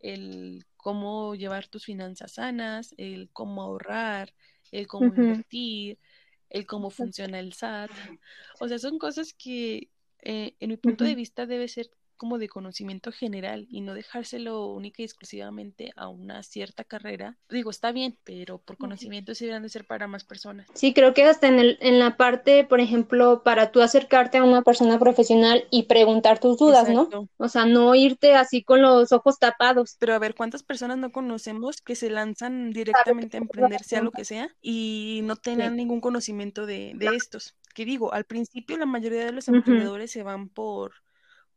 [0.00, 4.34] el cómo llevar tus finanzas sanas, el cómo ahorrar,
[4.72, 5.98] el cómo invertir,
[6.50, 7.90] el cómo funciona el SAT.
[8.60, 9.90] O sea, son cosas que
[10.22, 14.66] eh, en mi punto de vista debe ser como de conocimiento general y no dejárselo
[14.66, 17.36] única y exclusivamente a una cierta carrera.
[17.48, 20.66] Digo, está bien, pero por conocimiento sí deben de ser para más personas.
[20.74, 24.44] Sí, creo que hasta en, el, en la parte, por ejemplo, para tú acercarte a
[24.44, 27.08] una persona profesional y preguntar tus dudas, ¿no?
[27.36, 29.96] O sea, no irte así con los ojos tapados.
[29.98, 34.10] Pero a ver, ¿cuántas personas no conocemos que se lanzan directamente a emprender, sea lo
[34.10, 37.54] que sea, y no tengan ningún conocimiento de, de estos?
[37.74, 40.92] Que digo, al principio la mayoría de los emprendedores se van por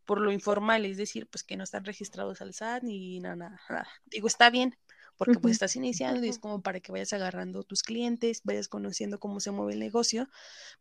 [0.09, 3.35] por lo informal, es decir, pues que no están registrados al SAT ni nada,
[3.69, 3.87] nada.
[4.07, 4.75] Digo, está bien,
[5.17, 9.19] porque pues estás iniciando y es como para que vayas agarrando tus clientes, vayas conociendo
[9.19, 10.27] cómo se mueve el negocio,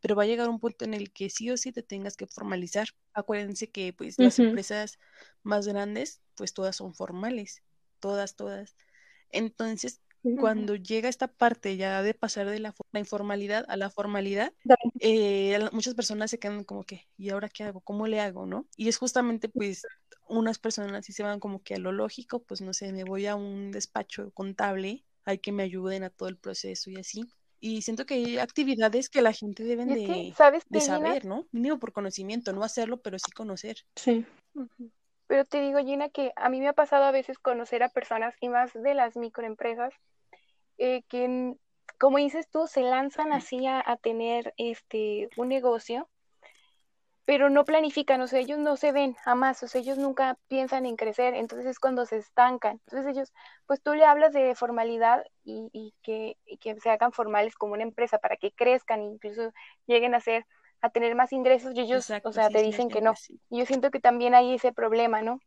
[0.01, 2.25] pero va a llegar un punto en el que sí o sí te tengas que
[2.25, 2.87] formalizar.
[3.13, 4.97] Acuérdense que pues las empresas
[5.43, 7.61] más grandes, pues todas son formales,
[7.99, 8.75] todas, todas.
[9.29, 10.01] Entonces,
[10.39, 14.53] cuando llega esta parte ya de pasar de la, informalidad a la formalidad,
[14.99, 17.81] eh, muchas personas se quedan como que, ¿y ahora qué hago?
[17.81, 18.45] ¿Cómo le hago?
[18.45, 18.67] ¿No?
[18.75, 19.83] Y es justamente pues
[20.27, 23.25] unas personas sí se van como que a lo lógico, pues no sé, me voy
[23.25, 27.25] a un despacho contable, hay que me ayuden a todo el proceso y así.
[27.61, 30.33] Y siento que hay actividades que la gente deben de,
[30.69, 31.45] de saber, ¿no?
[31.51, 33.85] Mínimo por conocimiento, no hacerlo, pero sí conocer.
[33.95, 34.25] Sí.
[35.29, 38.35] Pero te digo, Gina, que a mí me ha pasado a veces conocer a personas
[38.41, 39.93] y más de las microempresas
[40.79, 41.53] eh, que,
[41.99, 46.09] como dices tú, se lanzan así a, tener este un negocio,
[47.25, 50.87] pero no planifican, o sea, ellos no se ven jamás, o sea, ellos nunca piensan
[50.87, 52.81] en crecer, entonces es cuando se estancan.
[52.87, 53.31] Entonces ellos,
[53.67, 57.83] pues tú le hablas de formalidad y, que, y que se hagan formales como una
[57.83, 59.53] empresa para que crezcan, incluso
[59.85, 60.47] lleguen a ser
[60.81, 63.13] a tener más ingresos y ellos, o sea, te dicen que no.
[63.49, 65.39] Y yo siento que también hay ese problema, ¿no?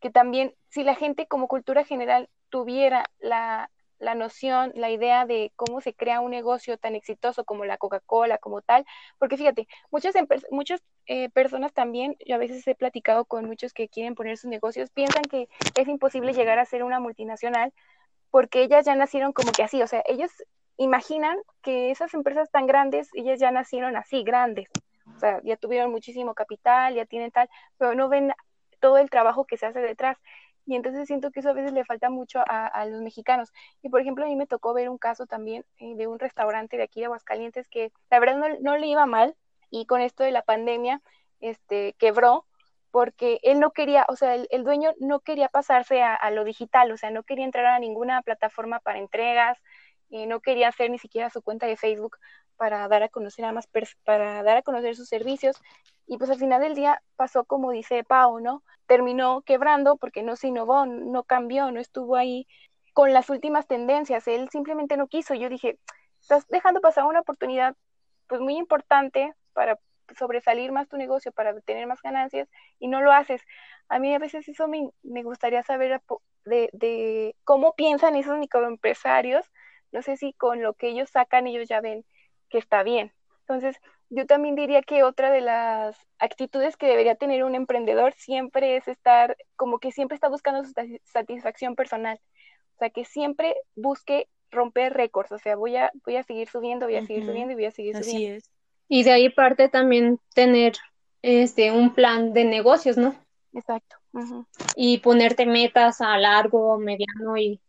[0.00, 5.52] Que también si la gente como cultura general tuviera la, la noción, la idea de
[5.56, 8.84] cómo se crea un negocio tan exitoso como la Coca-Cola, como tal,
[9.18, 10.14] porque fíjate, muchas,
[10.50, 14.50] muchas eh, personas también, yo a veces he platicado con muchos que quieren poner sus
[14.50, 15.48] negocios, piensan que
[15.78, 17.72] es imposible llegar a ser una multinacional
[18.30, 20.30] porque ellas ya nacieron como que así, o sea, ellos
[20.76, 24.68] imaginan que esas empresas tan grandes, ellas ya nacieron así, grandes.
[25.16, 28.32] O sea, ya tuvieron muchísimo capital, ya tienen tal, pero no ven
[28.80, 30.16] todo el trabajo que se hace detrás.
[30.66, 33.52] Y entonces siento que eso a veces le falta mucho a, los mexicanos.
[33.82, 36.76] Y por ejemplo, a mí me tocó ver un caso también eh, de un restaurante
[36.76, 39.34] de aquí de Aguascalientes que la verdad no, le iba mal
[39.70, 41.00] y con esto de la pandemia
[41.40, 42.46] este, quebró
[42.90, 46.90] porque él no quería, o sea, el, dueño no quería pasarse a, a, lo digital,
[46.90, 49.58] o sea, no quería entrar a ninguna plataforma para entregas,
[50.10, 52.18] no quería hacer ni siquiera su cuenta de Facebook
[52.56, 53.68] para dar a conocer a más
[54.04, 55.56] para dar a conocer sus servicios
[56.06, 58.62] y pues al final del día pasó como dice Pau, ¿no?
[58.86, 62.46] Terminó quebrando porque no se innovó, no cambió, no estuvo ahí
[62.92, 65.34] con las últimas tendencias, él simplemente no quiso.
[65.34, 65.78] Yo dije,
[66.20, 67.76] estás dejando pasar una oportunidad
[68.26, 69.78] pues muy importante para
[70.18, 73.40] sobresalir más tu negocio, para tener más ganancias y no lo haces.
[73.88, 76.02] A mí a veces eso me, me gustaría saber
[76.44, 79.46] de, de cómo piensan esos microempresarios
[79.92, 82.04] no sé si con lo que ellos sacan ellos ya ven
[82.48, 83.12] que está bien.
[83.40, 83.76] Entonces,
[84.10, 88.88] yo también diría que otra de las actitudes que debería tener un emprendedor siempre es
[88.88, 90.72] estar, como que siempre está buscando su
[91.04, 92.20] satisfacción personal.
[92.74, 95.32] O sea, que siempre busque romper récords.
[95.32, 97.70] O sea, voy a, voy a seguir subiendo, voy a seguir subiendo y voy a
[97.70, 98.38] seguir Así subiendo.
[98.38, 98.50] Es.
[98.88, 100.72] Y de ahí parte también tener
[101.22, 103.14] este un plan de negocios, ¿no?
[103.52, 103.99] Exacto.
[104.74, 107.60] Y ponerte metas a largo, mediano y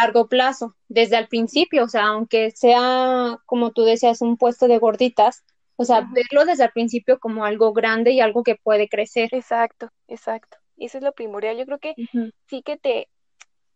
[0.00, 4.78] largo plazo, desde el principio, o sea, aunque sea, como tú decías, un puesto de
[4.78, 5.44] gorditas,
[5.76, 9.30] o sea, verlo desde el principio como algo grande y algo que puede crecer.
[9.32, 10.58] Exacto, exacto.
[10.76, 11.56] Eso es lo primordial.
[11.58, 11.94] Yo creo que
[12.48, 13.08] sí que te,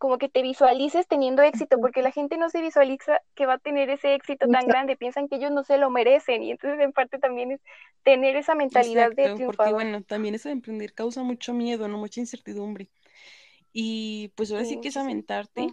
[0.05, 3.59] como que te visualices teniendo éxito, porque la gente no se visualiza que va a
[3.59, 6.93] tener ese éxito tan grande, piensan que ellos no se lo merecen y entonces en
[6.93, 7.63] parte también es
[8.03, 9.57] tener esa mentalidad de triunfador.
[9.57, 12.91] Porque bueno, también eso de emprender causa mucho miedo, no mucha incertidumbre.
[13.73, 15.73] Y pues ahora sí, que es aventarte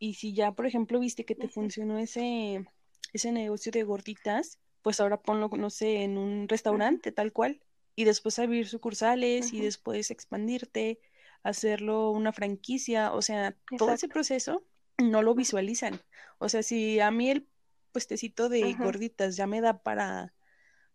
[0.00, 2.66] y si ya, por ejemplo, viste que te funcionó ese
[3.12, 7.60] ese negocio de gorditas, pues ahora ponlo, no sé, en un restaurante tal cual
[7.94, 10.98] y después abrir sucursales y después expandirte
[11.42, 14.64] hacerlo una franquicia, o sea, todo ese proceso
[14.98, 16.00] no lo visualizan.
[16.38, 17.46] O sea, si a mí el
[17.92, 20.34] puestecito de gorditas ya me da para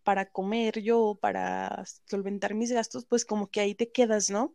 [0.04, 4.54] para comer yo, para solventar mis gastos, pues como que ahí te quedas, ¿no?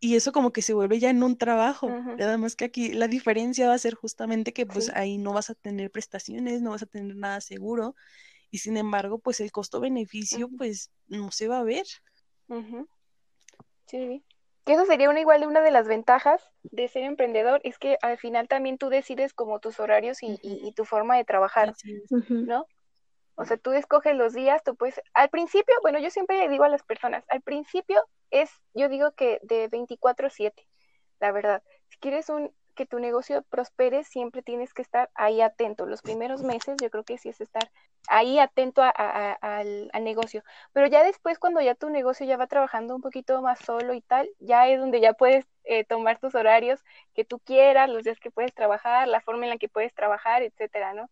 [0.00, 1.88] Y eso como que se vuelve ya en un trabajo.
[1.88, 5.50] Nada más que aquí la diferencia va a ser justamente que pues ahí no vas
[5.50, 7.96] a tener prestaciones, no vas a tener nada seguro
[8.50, 11.86] y sin embargo pues el costo-beneficio pues no se va a ver.
[13.86, 14.22] Sí.
[14.68, 17.96] Que eso sería una igual de una de las ventajas de ser emprendedor, es que
[18.02, 21.72] al final también tú decides como tus horarios y, tu forma de trabajar,
[22.28, 22.66] ¿no?
[23.34, 26.64] O sea, tú escoges los días, tú puedes, al principio, bueno, yo siempre le digo
[26.64, 30.52] a las personas, al principio es, yo digo que de 24/7,
[31.18, 31.62] la verdad.
[31.88, 35.84] Si quieres un, que tu negocio prospere, siempre tienes que estar ahí atento.
[35.84, 37.72] Los primeros meses yo creo que sí es estar
[38.06, 40.44] ahí atento al, negocio.
[40.72, 44.00] Pero ya después, cuando ya tu negocio ya va trabajando un poquito más solo y
[44.00, 48.20] tal, ya es donde ya puedes eh, tomar tus horarios que tú quieras, los días
[48.20, 51.10] que puedes trabajar, la forma en la que puedes trabajar, etcétera, ¿no?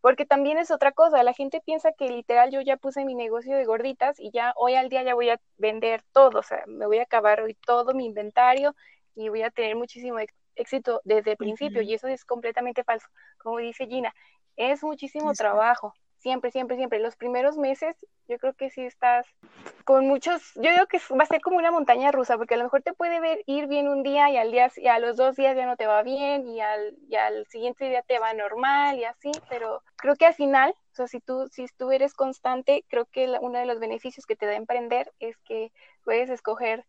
[0.00, 3.56] Porque también es otra cosa, la gente piensa que literal yo ya puse mi negocio
[3.56, 6.86] de gorditas y ya hoy al día ya voy a vender todo, o sea, me
[6.86, 8.76] voy a acabar hoy todo mi inventario
[9.16, 10.18] y voy a tener muchísimo
[11.04, 13.08] desde el principio y eso es completamente falso.
[13.38, 14.14] Como dice Gina,
[14.56, 16.98] es muchísimo trabajo, siempre, siempre, siempre.
[16.98, 17.96] Los primeros meses
[18.28, 19.26] yo creo que sí estás
[19.84, 22.64] con muchos, yo digo que va a ser como una montaña rusa, porque a lo
[22.64, 25.34] mejor te puede ver ir bien un día y al día y a los dos
[25.34, 28.98] días ya no te va bien y al, y al siguiente día te va normal
[28.98, 32.84] y así, pero creo que al final, o sea, si tú, si tú eres constante,
[32.88, 35.72] creo que uno de los beneficios que te da emprender es que
[36.04, 36.84] puedes escoger,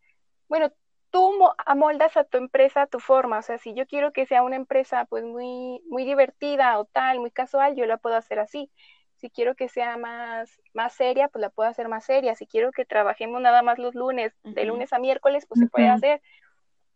[0.47, 0.71] bueno,
[1.12, 1.32] tú
[1.65, 4.56] amoldas a tu empresa a tu forma, o sea, si yo quiero que sea una
[4.56, 8.71] empresa pues muy, muy divertida o tal, muy casual, yo la puedo hacer así.
[9.17, 12.34] Si quiero que sea más, más seria, pues la puedo hacer más seria.
[12.34, 15.89] Si quiero que trabajemos nada más los lunes, de lunes a miércoles, pues se puede
[15.89, 16.21] hacer.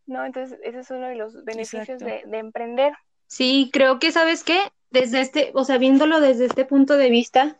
[0.07, 0.25] ¿No?
[0.25, 2.93] Entonces, ese es uno de los beneficios de, emprender.
[3.27, 4.57] Sí, creo que, ¿sabes qué?
[4.89, 7.57] Desde este, o sea, viéndolo desde este punto de vista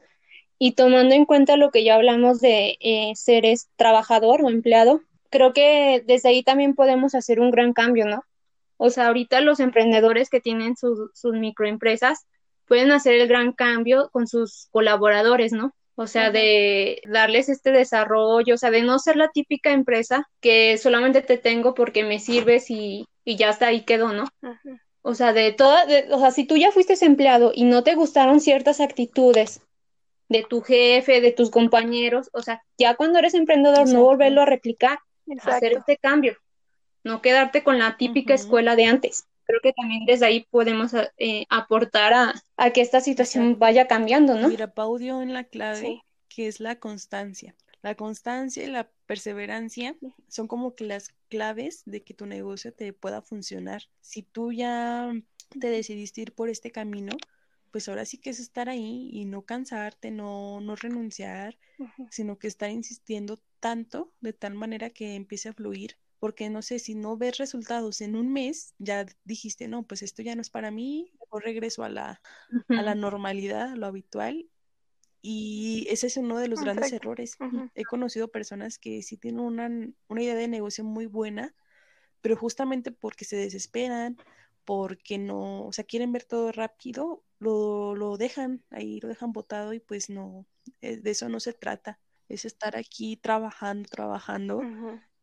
[0.58, 5.02] y tomando en cuenta lo que ya hablamos de eh, seres trabajador o empleado,
[5.36, 8.24] creo que desde ahí también podemos hacer un gran cambio, ¿no?
[8.78, 12.26] O sea, ahorita los emprendedores que tienen sus microempresas
[12.66, 15.74] pueden hacer el gran cambio con sus colaboradores, ¿no?
[15.96, 20.78] O sea, de darles este desarrollo, o sea, de no ser la típica empresa que
[20.78, 24.26] solamente te tengo porque me sirves y, y ya hasta ahí quedó, ¿no?
[25.02, 28.40] O sea, de toda, o sea, si tú ya fuiste empleado y no te gustaron
[28.40, 29.62] ciertas actitudes
[30.30, 34.46] de tu jefe, de tus compañeros, o sea, ya cuando eres emprendedor no volverlo a
[34.46, 35.00] replicar,
[35.44, 36.38] hacer este cambio,
[37.04, 39.26] no quedarte con la típica escuela de antes.
[39.46, 42.14] Creo que también desde ahí podemos eh, aportar
[42.58, 44.50] a, que esta situación vaya cambiando, ¿no?
[44.50, 46.02] Mira, Pau dio en la clave
[46.36, 47.56] que es la constancia.
[47.82, 49.96] La constancia y la perseverancia
[50.28, 53.84] son como que las claves de que tu negocio te pueda funcionar.
[54.02, 55.14] Si tú ya
[55.60, 57.16] te decidiste ir por este camino,
[57.72, 61.58] pues ahora sí que es estar ahí y no cansarte, no, no renunciar,
[62.10, 65.98] sino que estar insistiendo tanto de tal manera que empiece a fluir.
[66.20, 70.22] Porque no sé, si no ves resultados en un mes, ya dijiste, no, pues esto
[70.22, 72.22] ya no es para mí, o regreso a la,
[72.70, 74.48] a la normalidad, a lo habitual.
[75.24, 77.38] Y ese es uno de los grandes errores.
[77.74, 79.68] He conocido personas que sí tienen una,
[80.10, 81.56] una idea de negocio muy buena,
[82.22, 84.16] pero justamente porque se desesperan,
[84.64, 89.74] porque no, o sea, quieren ver todo rápido, lo, lo dejan ahí, lo dejan botado
[89.74, 90.46] y pues no,
[90.82, 92.00] eh, de eso no se trata,
[92.30, 94.62] es estar aquí trabajando, trabajando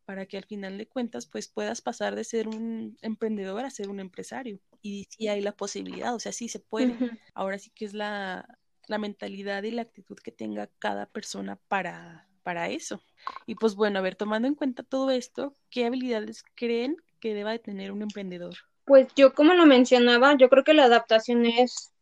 [0.04, 3.88] para que al final de cuentas pues puedas pasar de ser un emprendedor a ser
[3.88, 6.96] un empresario y si hay la posibilidad, o sea, sí se puede.
[7.34, 12.28] Ahora sí que es la, la mentalidad y la actitud que tenga cada persona para,
[12.42, 13.00] para eso.
[13.46, 17.52] Y pues bueno, a ver, tomando en cuenta todo esto, ¿qué habilidades creen que deba
[17.52, 18.54] de tener un emprendedor?
[18.84, 21.92] Pues yo como lo mencionaba, yo creo que la adaptación es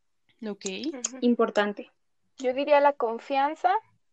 [1.20, 1.90] importante.
[2.38, 3.70] Yo diría la confianza,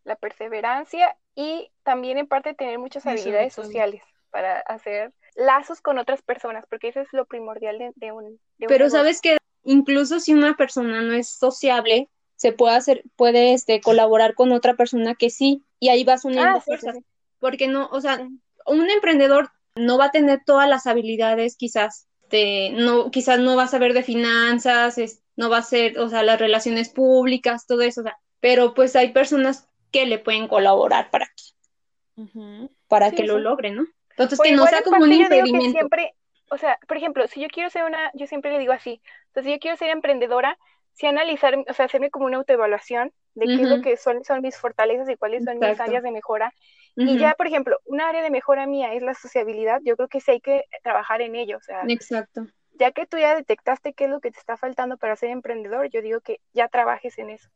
[0.08, 6.22] la perseverancia y también en parte tener muchas habilidades sociales para hacer lazos con otras
[6.22, 8.40] personas, porque eso es lo primordial de, un...
[8.58, 13.80] Pero sabes que incluso si una persona no es sociable, se puede hacer, puede este,
[13.80, 16.96] colaborar con otra persona que sí, y ahí vas uniendo ah, fuerzas.
[17.38, 18.26] Porque no, o sea,
[18.66, 23.62] un emprendedor no va a tener todas las habilidades quizás este, no, quizás no va
[23.62, 24.98] a saber de finanzas,
[25.36, 28.02] no va a ser, o sea, las relaciones públicas, todo eso,
[28.40, 33.86] pero pues hay personas que le pueden colaborar para que, para que lo logren, ¿no?
[34.10, 35.70] Entonces, que no sea como un impedimento.
[35.70, 36.14] Siempre,
[36.50, 39.44] o sea, por ejemplo, si yo quiero ser una, yo siempre le digo así, entonces
[39.44, 40.58] si yo quiero ser emprendedora,
[40.92, 44.42] si analizar, o sea, hacerme como una autoevaluación de qué es lo que son, son
[44.42, 46.52] mis fortalezas y cuáles son mis áreas de mejora,
[46.96, 50.20] y ya, por ejemplo, un área de mejora mía es la sociabilidad, yo creo que
[50.20, 52.48] sí hay que trabajar en ello, o sea, Exacto.
[52.72, 55.88] ya que tú ya detectaste qué es lo que te está faltando para ser emprendedor,
[55.90, 57.48] yo digo que ya trabajes en eso.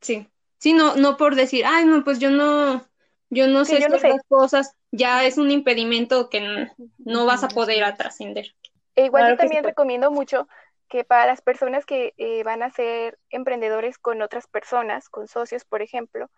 [0.00, 0.26] Sí,
[0.72, 2.84] no, no por decir, ay, no, pues yo no,
[3.30, 6.68] yo no sé estas cosas, ya es un impedimento que
[6.98, 8.54] no, vas a poder trascender.
[8.96, 10.48] E igual yo también recomiendo mucho
[10.88, 15.64] que para las personas que eh, van a ser emprendedores con otras personas, con socios,
[15.64, 16.30] por ejemplo,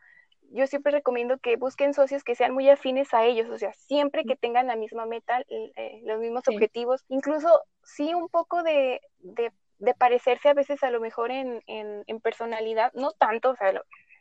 [0.52, 4.24] yo siempre recomiendo que busquen socios que sean muy afines a ellos, o sea, siempre
[4.24, 7.48] que tengan la misma meta, eh, los mismos objetivos, incluso
[7.82, 9.52] sí un poco de, de,
[9.94, 13.72] parecerse a veces a lo mejor en, en, personalidad, no tanto, o sea,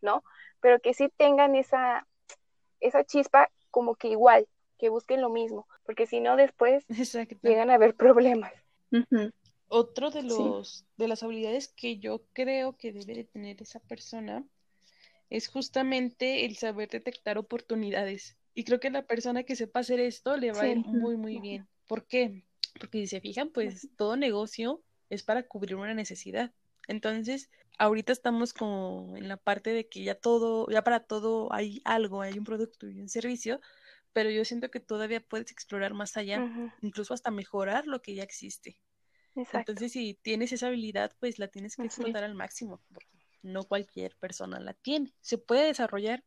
[0.06, 0.24] ¿no?
[0.62, 2.08] Pero que sí tengan esa,
[2.80, 4.48] esa chispa como que igual,
[4.78, 7.36] que busquen lo mismo, porque si no después Exacto.
[7.44, 8.54] llegan a haber problemas.
[9.68, 10.28] Otro de Sí.
[10.28, 14.46] los de las habilidades que yo creo que debe de tener esa persona
[15.30, 18.38] es justamente el saber detectar oportunidades.
[18.54, 21.40] Y creo que la persona que sepa hacer esto le va a ir muy, muy
[21.40, 21.68] bien.
[21.88, 22.44] ¿Por qué?
[22.80, 26.54] Porque si se fijan, pues todo negocio es para cubrir una necesidad.
[26.88, 31.82] Entonces, ahorita estamos como en la parte de que ya todo, ya para todo hay
[31.86, 33.60] algo, hay un producto y un servicio,
[34.14, 36.44] pero yo siento que todavía puedes explorar más allá,
[36.82, 38.80] incluso hasta mejorar lo que ya existe.
[39.36, 39.72] Exacto.
[39.72, 43.08] Entonces, si tienes esa habilidad, pues la tienes que explotar al máximo, porque
[43.42, 45.14] no cualquier persona la tiene.
[45.20, 46.24] Se puede desarrollar,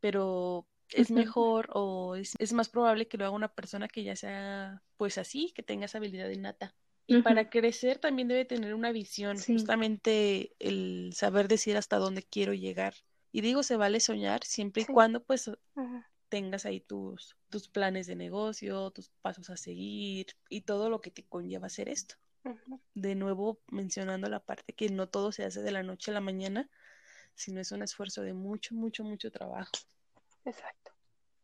[0.00, 4.16] pero es mejor o es, es más probable que lo haga una persona que ya
[4.16, 6.74] sea, pues así, que tenga esa habilidad innata.
[7.10, 9.54] Y para crecer también debe tener una visión, Sí.
[9.54, 12.94] justamente el saber decir hasta dónde quiero llegar.
[13.32, 14.92] Y digo, se vale soñar siempre y Sí.
[14.92, 15.50] cuando pues
[16.28, 21.10] tengas ahí tus, tus planes de negocio, tus pasos a seguir y todo lo que
[21.10, 22.16] te conlleva hacer esto
[22.94, 26.20] de nuevo mencionando la parte que no todo se hace de la noche a la
[26.20, 26.68] mañana,
[27.34, 29.72] sino es un esfuerzo de mucho, mucho, mucho trabajo.
[30.44, 30.92] Exacto.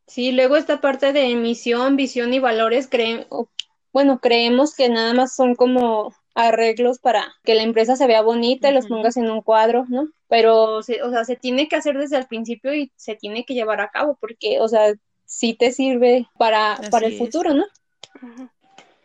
[0.06, 3.50] Sí, luego esta parte de misión, visión y valores, creen, o-
[3.97, 8.68] bueno, creemos que nada más son como arreglos para que la empresa se vea bonita
[8.68, 10.11] y los pongas en un cuadro, ¿no?
[10.28, 13.55] Pero, se, o sea, se tiene que hacer desde el principio y se tiene que
[13.55, 14.92] llevar a cabo porque, o sea,
[15.24, 17.18] sí te sirve para, para el es.
[17.18, 17.64] futuro, ¿no?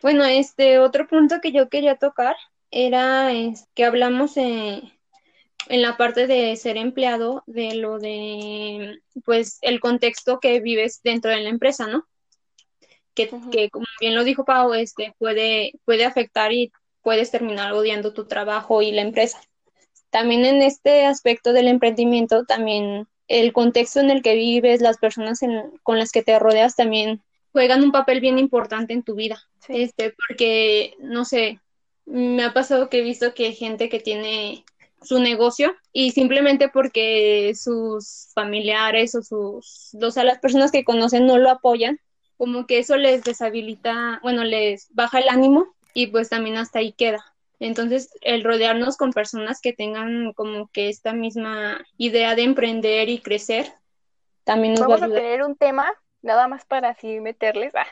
[0.02, 2.36] Bueno, este otro punto que yo quería tocar
[2.70, 4.82] era es, que hablamos eh,
[5.70, 11.32] en la parte de ser empleado de lo de pues el contexto que vives dentro
[11.32, 12.06] de la empresa, ¿no?
[13.14, 18.26] Que, como bien lo dijo Pau, este puede, puede afectar y puedes terminar odiando tu
[18.26, 19.42] trabajo y la empresa.
[20.10, 25.42] También en este aspecto del emprendimiento, también el contexto en el que vives, las personas
[25.42, 29.42] en- con las que te rodeas también juegan un papel bien importante en tu vida.
[29.66, 29.82] Sí.
[29.84, 31.60] Este, porque, no sé,
[32.06, 34.66] me ha pasado que he visto que hay gente que tiene
[35.02, 41.26] su negocio y simplemente porque sus familiares o sus, o sea, las personas que conocen
[41.26, 42.00] no lo apoyan,
[42.42, 46.92] como que eso les deshabilita, bueno, les baja el ánimo y pues también hasta ahí
[46.92, 47.24] queda.
[47.60, 53.20] Entonces, el rodearnos con personas que tengan como que esta misma idea de emprender y
[53.20, 53.72] crecer,
[54.44, 55.88] también nos va a Vamos a tener un tema,
[56.24, 57.86] nada más para así meterles, ah,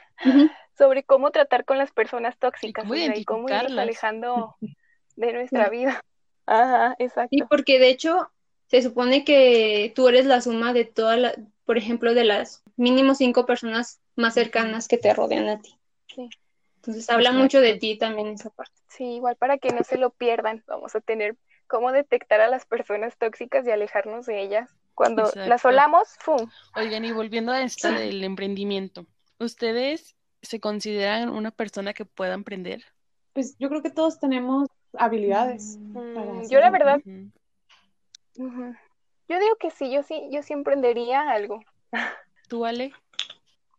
[0.76, 4.56] sobre cómo tratar con las personas tóxicas, cómo o sea, y cómo irnos alejando
[5.16, 6.02] de nuestra vida.
[6.48, 7.46] Ajá, Sí, exacto.
[7.52, 8.32] porque de hecho
[8.66, 11.36] se supone que tú eres la suma de todas las,
[11.66, 15.76] por ejemplo, de las mínimo cinco personas más cercanas que te rodean a ti.
[16.08, 16.30] Sí.
[16.76, 18.74] Entonces habla mucho de ti también esa parte.
[18.88, 21.36] Sí, igual para que no se lo pierdan, vamos a tener
[21.68, 24.70] cómo detectar a las personas tóxicas y alejarnos de ellas.
[24.96, 26.50] Cuando las olamos, ¡fum!
[26.76, 27.96] Oigan, y volviendo a esta Sí.
[27.96, 29.06] del emprendimiento,
[29.40, 32.84] ¿ustedes se consideran una persona que pueda emprender?
[33.34, 37.02] Pues yo creo que todos tenemos habilidades Mm, para yo la verdad,
[38.36, 41.62] yo digo que sí, yo sí, yo sí emprendería algo.
[42.48, 42.94] ¿Tú, Ale?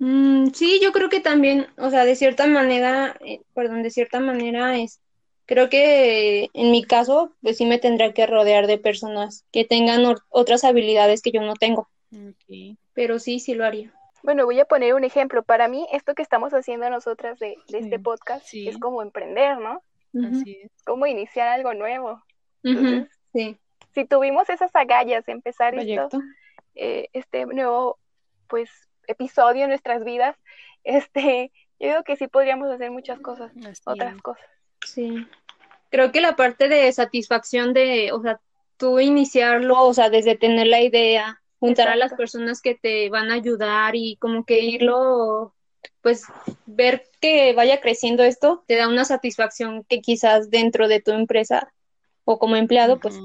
[0.01, 4.19] Mm, sí, yo creo que también, o sea, de cierta manera, eh, perdón, de cierta
[4.19, 4.99] manera es,
[5.45, 10.03] creo que en mi caso, pues sí me tendría que rodear de personas que tengan
[10.31, 11.87] otras habilidades que yo no tengo,
[12.95, 13.93] pero sí, sí lo haría.
[14.23, 15.43] Bueno, voy a poner un ejemplo.
[15.43, 18.69] Para mí, esto que estamos haciendo nosotras de, de este podcast Sí.
[18.69, 19.83] es como emprender, ¿no?
[20.27, 20.71] Así es.
[20.85, 22.23] Como iniciar algo nuevo.
[22.63, 23.57] Entonces, sí,
[23.95, 26.09] si tuvimos esas agallas de empezar esto,
[26.75, 27.99] eh, este nuevo,
[28.49, 28.71] pues,
[29.07, 30.37] episodio en nuestras vidas,
[30.85, 34.23] este, yo digo que sí podríamos hacer muchas cosas, Así otras es.
[34.23, 34.47] cosas.
[34.85, 35.27] sí.
[35.93, 38.41] Creo que la parte de satisfacción de, o sea,
[38.77, 43.31] tú iniciarlo, o sea, desde tener la idea, juntar a las personas que te van
[43.31, 45.53] a ayudar y como que irlo,
[46.01, 46.25] pues
[46.65, 51.73] ver que vaya creciendo esto, te da una satisfacción que quizás dentro de tu empresa
[52.25, 53.19] o como empleado, pues.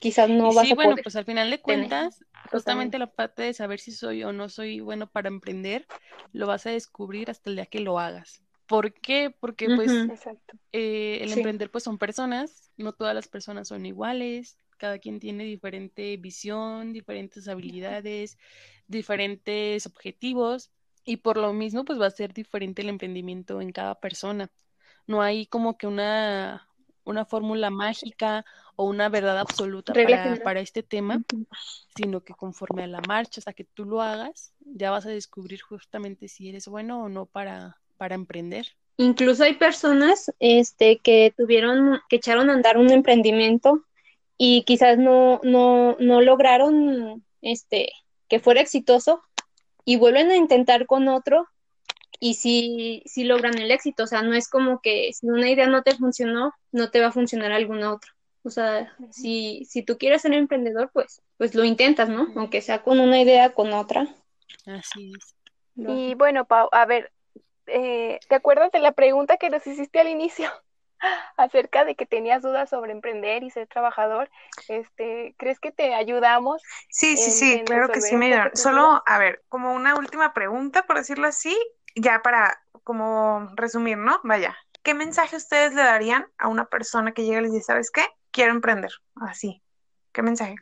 [0.00, 1.04] Quizás no Y vas sí, a bueno, poder.
[1.04, 1.92] pues al final de tener.
[1.92, 5.88] cuentas, justamente la parte de saber si soy o no soy bueno para emprender,
[6.32, 8.42] lo vas a descubrir hasta el día que lo hagas.
[8.66, 9.34] ¿Por qué?
[9.40, 10.04] Porque pues
[10.72, 11.32] eh, el Sí.
[11.32, 16.92] emprender pues son personas, no todas las personas son iguales, cada quien tiene diferente visión,
[16.92, 18.38] diferentes habilidades,
[18.86, 20.70] diferentes objetivos
[21.04, 24.50] y por lo mismo pues va a ser diferente el emprendimiento en cada persona.
[25.06, 26.68] No hay como que una,
[27.04, 28.44] una fórmula mágica
[28.80, 31.20] o una verdad absoluta para, para este tema,
[31.96, 35.60] sino que conforme a la marcha, hasta que tú lo hagas, ya vas a descubrir
[35.62, 38.68] justamente si eres bueno o no para, para emprender.
[38.96, 43.84] Incluso hay personas este, que tuvieron, que echaron a andar un emprendimiento
[44.36, 47.90] y quizás no, no, no lograron este,
[48.28, 49.22] que fuera exitoso
[49.84, 51.48] y vuelven a intentar con otro
[52.20, 54.04] y sí, sí logran el éxito.
[54.04, 57.08] O sea, no es como que si una idea no te funcionó, no te va
[57.08, 58.12] a funcionar alguna otra.
[58.48, 62.28] O sea, si, si tú quieres ser emprendedor, pues, pues lo intentas, ¿no?
[62.34, 64.08] Aunque sea con una idea, con otra.
[64.66, 65.34] Así es.
[65.76, 67.12] Y bueno, Pau, a ver,
[67.66, 70.50] eh, ¿te acuerdas de la pregunta que nos hiciste al inicio?
[71.36, 74.30] acerca de que tenías dudas sobre emprender y ser trabajador,
[74.68, 76.62] este, ¿crees que te ayudamos?
[76.88, 78.56] Sí, sí, sí, claro que sí me ayudaron.
[78.56, 81.56] Solo, a ver, como una última pregunta, por decirlo así,
[81.94, 84.18] ya para como resumir, ¿no?
[84.24, 87.90] Vaya, ¿qué mensaje ustedes le darían a una persona que llega y les dice, ¿sabes
[87.90, 88.04] qué?
[88.30, 88.92] Quiero emprender.
[89.16, 89.62] Así.
[90.12, 90.56] ¿Qué mensaje?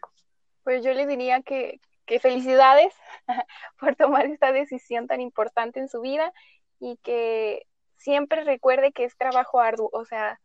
[0.64, 2.94] Pues yo le diría que, que felicidades
[3.80, 6.32] por tomar esta decisión tan importante en su vida
[6.78, 10.40] y que siempre recuerde que es trabajo arduo, o sea,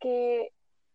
[0.00, 0.52] que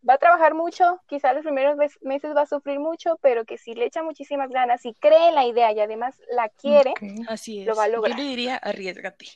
[0.08, 3.74] va a trabajar mucho, quizá los primeros meses va a sufrir mucho, pero que si
[3.74, 6.94] le echa muchísimas ganas y cree en la idea y además la quiere,
[7.28, 7.66] Así es.
[7.66, 8.16] lo va a lograr.
[8.16, 9.26] Yo le diría, arriesgate.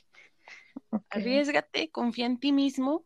[1.09, 3.03] Arriesgate, confía en ti mismo,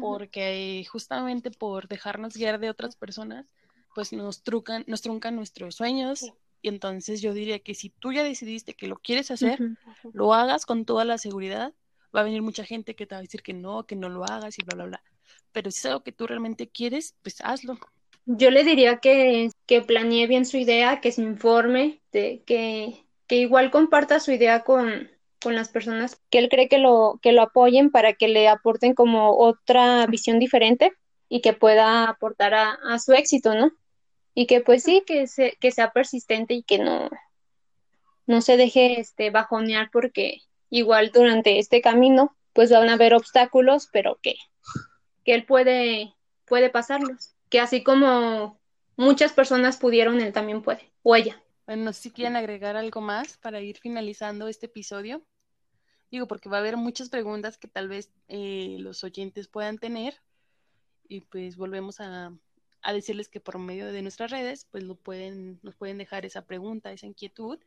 [0.00, 3.46] porque justamente por dejarnos guiar de otras personas,
[3.94, 6.32] pues nos truncan, nos truncan nuestros sueños.
[6.60, 9.60] Y entonces yo diría que si tú ya decidiste que lo quieres hacer,
[10.12, 11.72] lo hagas con toda la seguridad
[12.14, 14.24] va a venir mucha gente que te va a decir que no, que no lo
[14.24, 15.02] hagas y bla, bla, bla.
[15.52, 17.78] Pero si es algo que tú realmente quieres, pues hazlo.
[18.26, 23.36] Yo le diría que, que planee bien su idea, que se informe, de, que, que
[23.36, 25.10] igual comparta su idea con,
[25.40, 28.94] con las personas que él cree que lo, que lo apoyen para que le aporten
[28.94, 30.92] como otra visión diferente
[31.28, 33.72] y que pueda aportar a, su éxito, ¿no?
[34.34, 37.10] Y que pues sí, que, se, que sea persistente y que no,
[38.26, 43.88] no se deje este, bajonear porque igual durante este camino, pues van a haber obstáculos,
[43.92, 44.36] pero que,
[45.24, 46.14] que él puede,
[46.44, 47.34] puede pasarlos.
[47.48, 48.60] Que así como
[48.96, 51.42] muchas personas pudieron, él también puede, o ella.
[51.68, 55.22] Bueno, si quieren agregar algo más para ir finalizando este episodio.
[56.10, 60.14] Digo, porque va a haber muchas preguntas que tal vez eh, los oyentes puedan tener.
[61.08, 62.32] Y pues volvemos a,
[62.80, 66.46] a, decirles que por medio de nuestras redes, pues lo pueden, nos pueden dejar esa
[66.46, 67.58] pregunta, esa inquietud,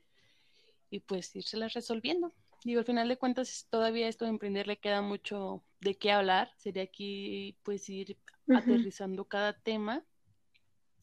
[0.89, 2.33] y pues irselas resolviendo.
[2.63, 6.51] Digo, al final de cuentas, todavía esto de emprender le queda mucho de qué hablar.
[6.57, 10.03] Sería aquí, pues, ir aterrizando cada tema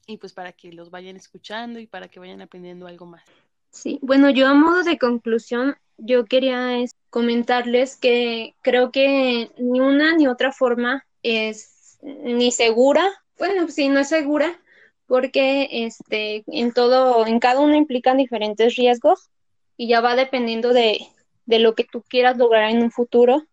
[0.09, 3.23] y pues para que los vayan escuchando y para que vayan aprendiendo algo más.
[3.71, 6.79] Sí, bueno, yo a modo de conclusión, yo quería
[7.11, 13.07] comentarles que creo que ni una ni otra forma es ni segura,
[13.39, 14.59] bueno, sí, no es segura,
[15.07, 19.29] porque este, en todo, en cada uno implican diferentes riesgos
[19.77, 21.01] y ya va dependiendo de,
[21.45, 23.45] de lo que tú quieras lograr en un futuro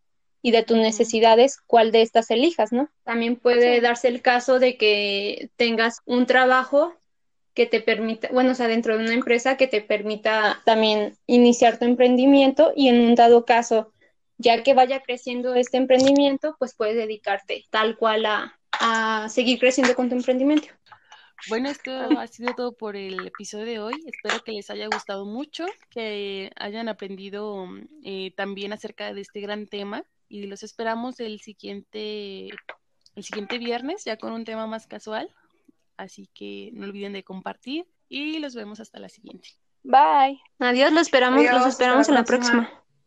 [0.46, 2.88] y de tus necesidades, cuál de estas elijas, ¿no?
[3.04, 6.94] También puede darse el caso de que tengas un trabajo
[7.56, 11.80] que te permita, bueno, o sea, dentro de una empresa que te permita también iniciar
[11.80, 13.92] tu emprendimiento y en un dado caso,
[14.38, 19.96] ya que vaya creciendo este emprendimiento, pues puedes dedicarte tal cual a, a seguir creciendo
[19.96, 20.68] con tu emprendimiento.
[21.50, 23.96] Bueno, esto ha sido todo por el episodio de hoy.
[24.06, 27.68] Espero que les haya gustado mucho, que hayan aprendido
[28.04, 32.50] eh, también acerca de este gran tema y los esperamos el siguiente,
[33.16, 35.30] el siguiente viernes ya con un tema más casual.
[35.96, 39.50] Así que no olviden de compartir y los vemos hasta la siguiente.
[39.84, 40.42] Bye.
[40.60, 42.70] Adiós, los esperamos, los esperamos en la próxima.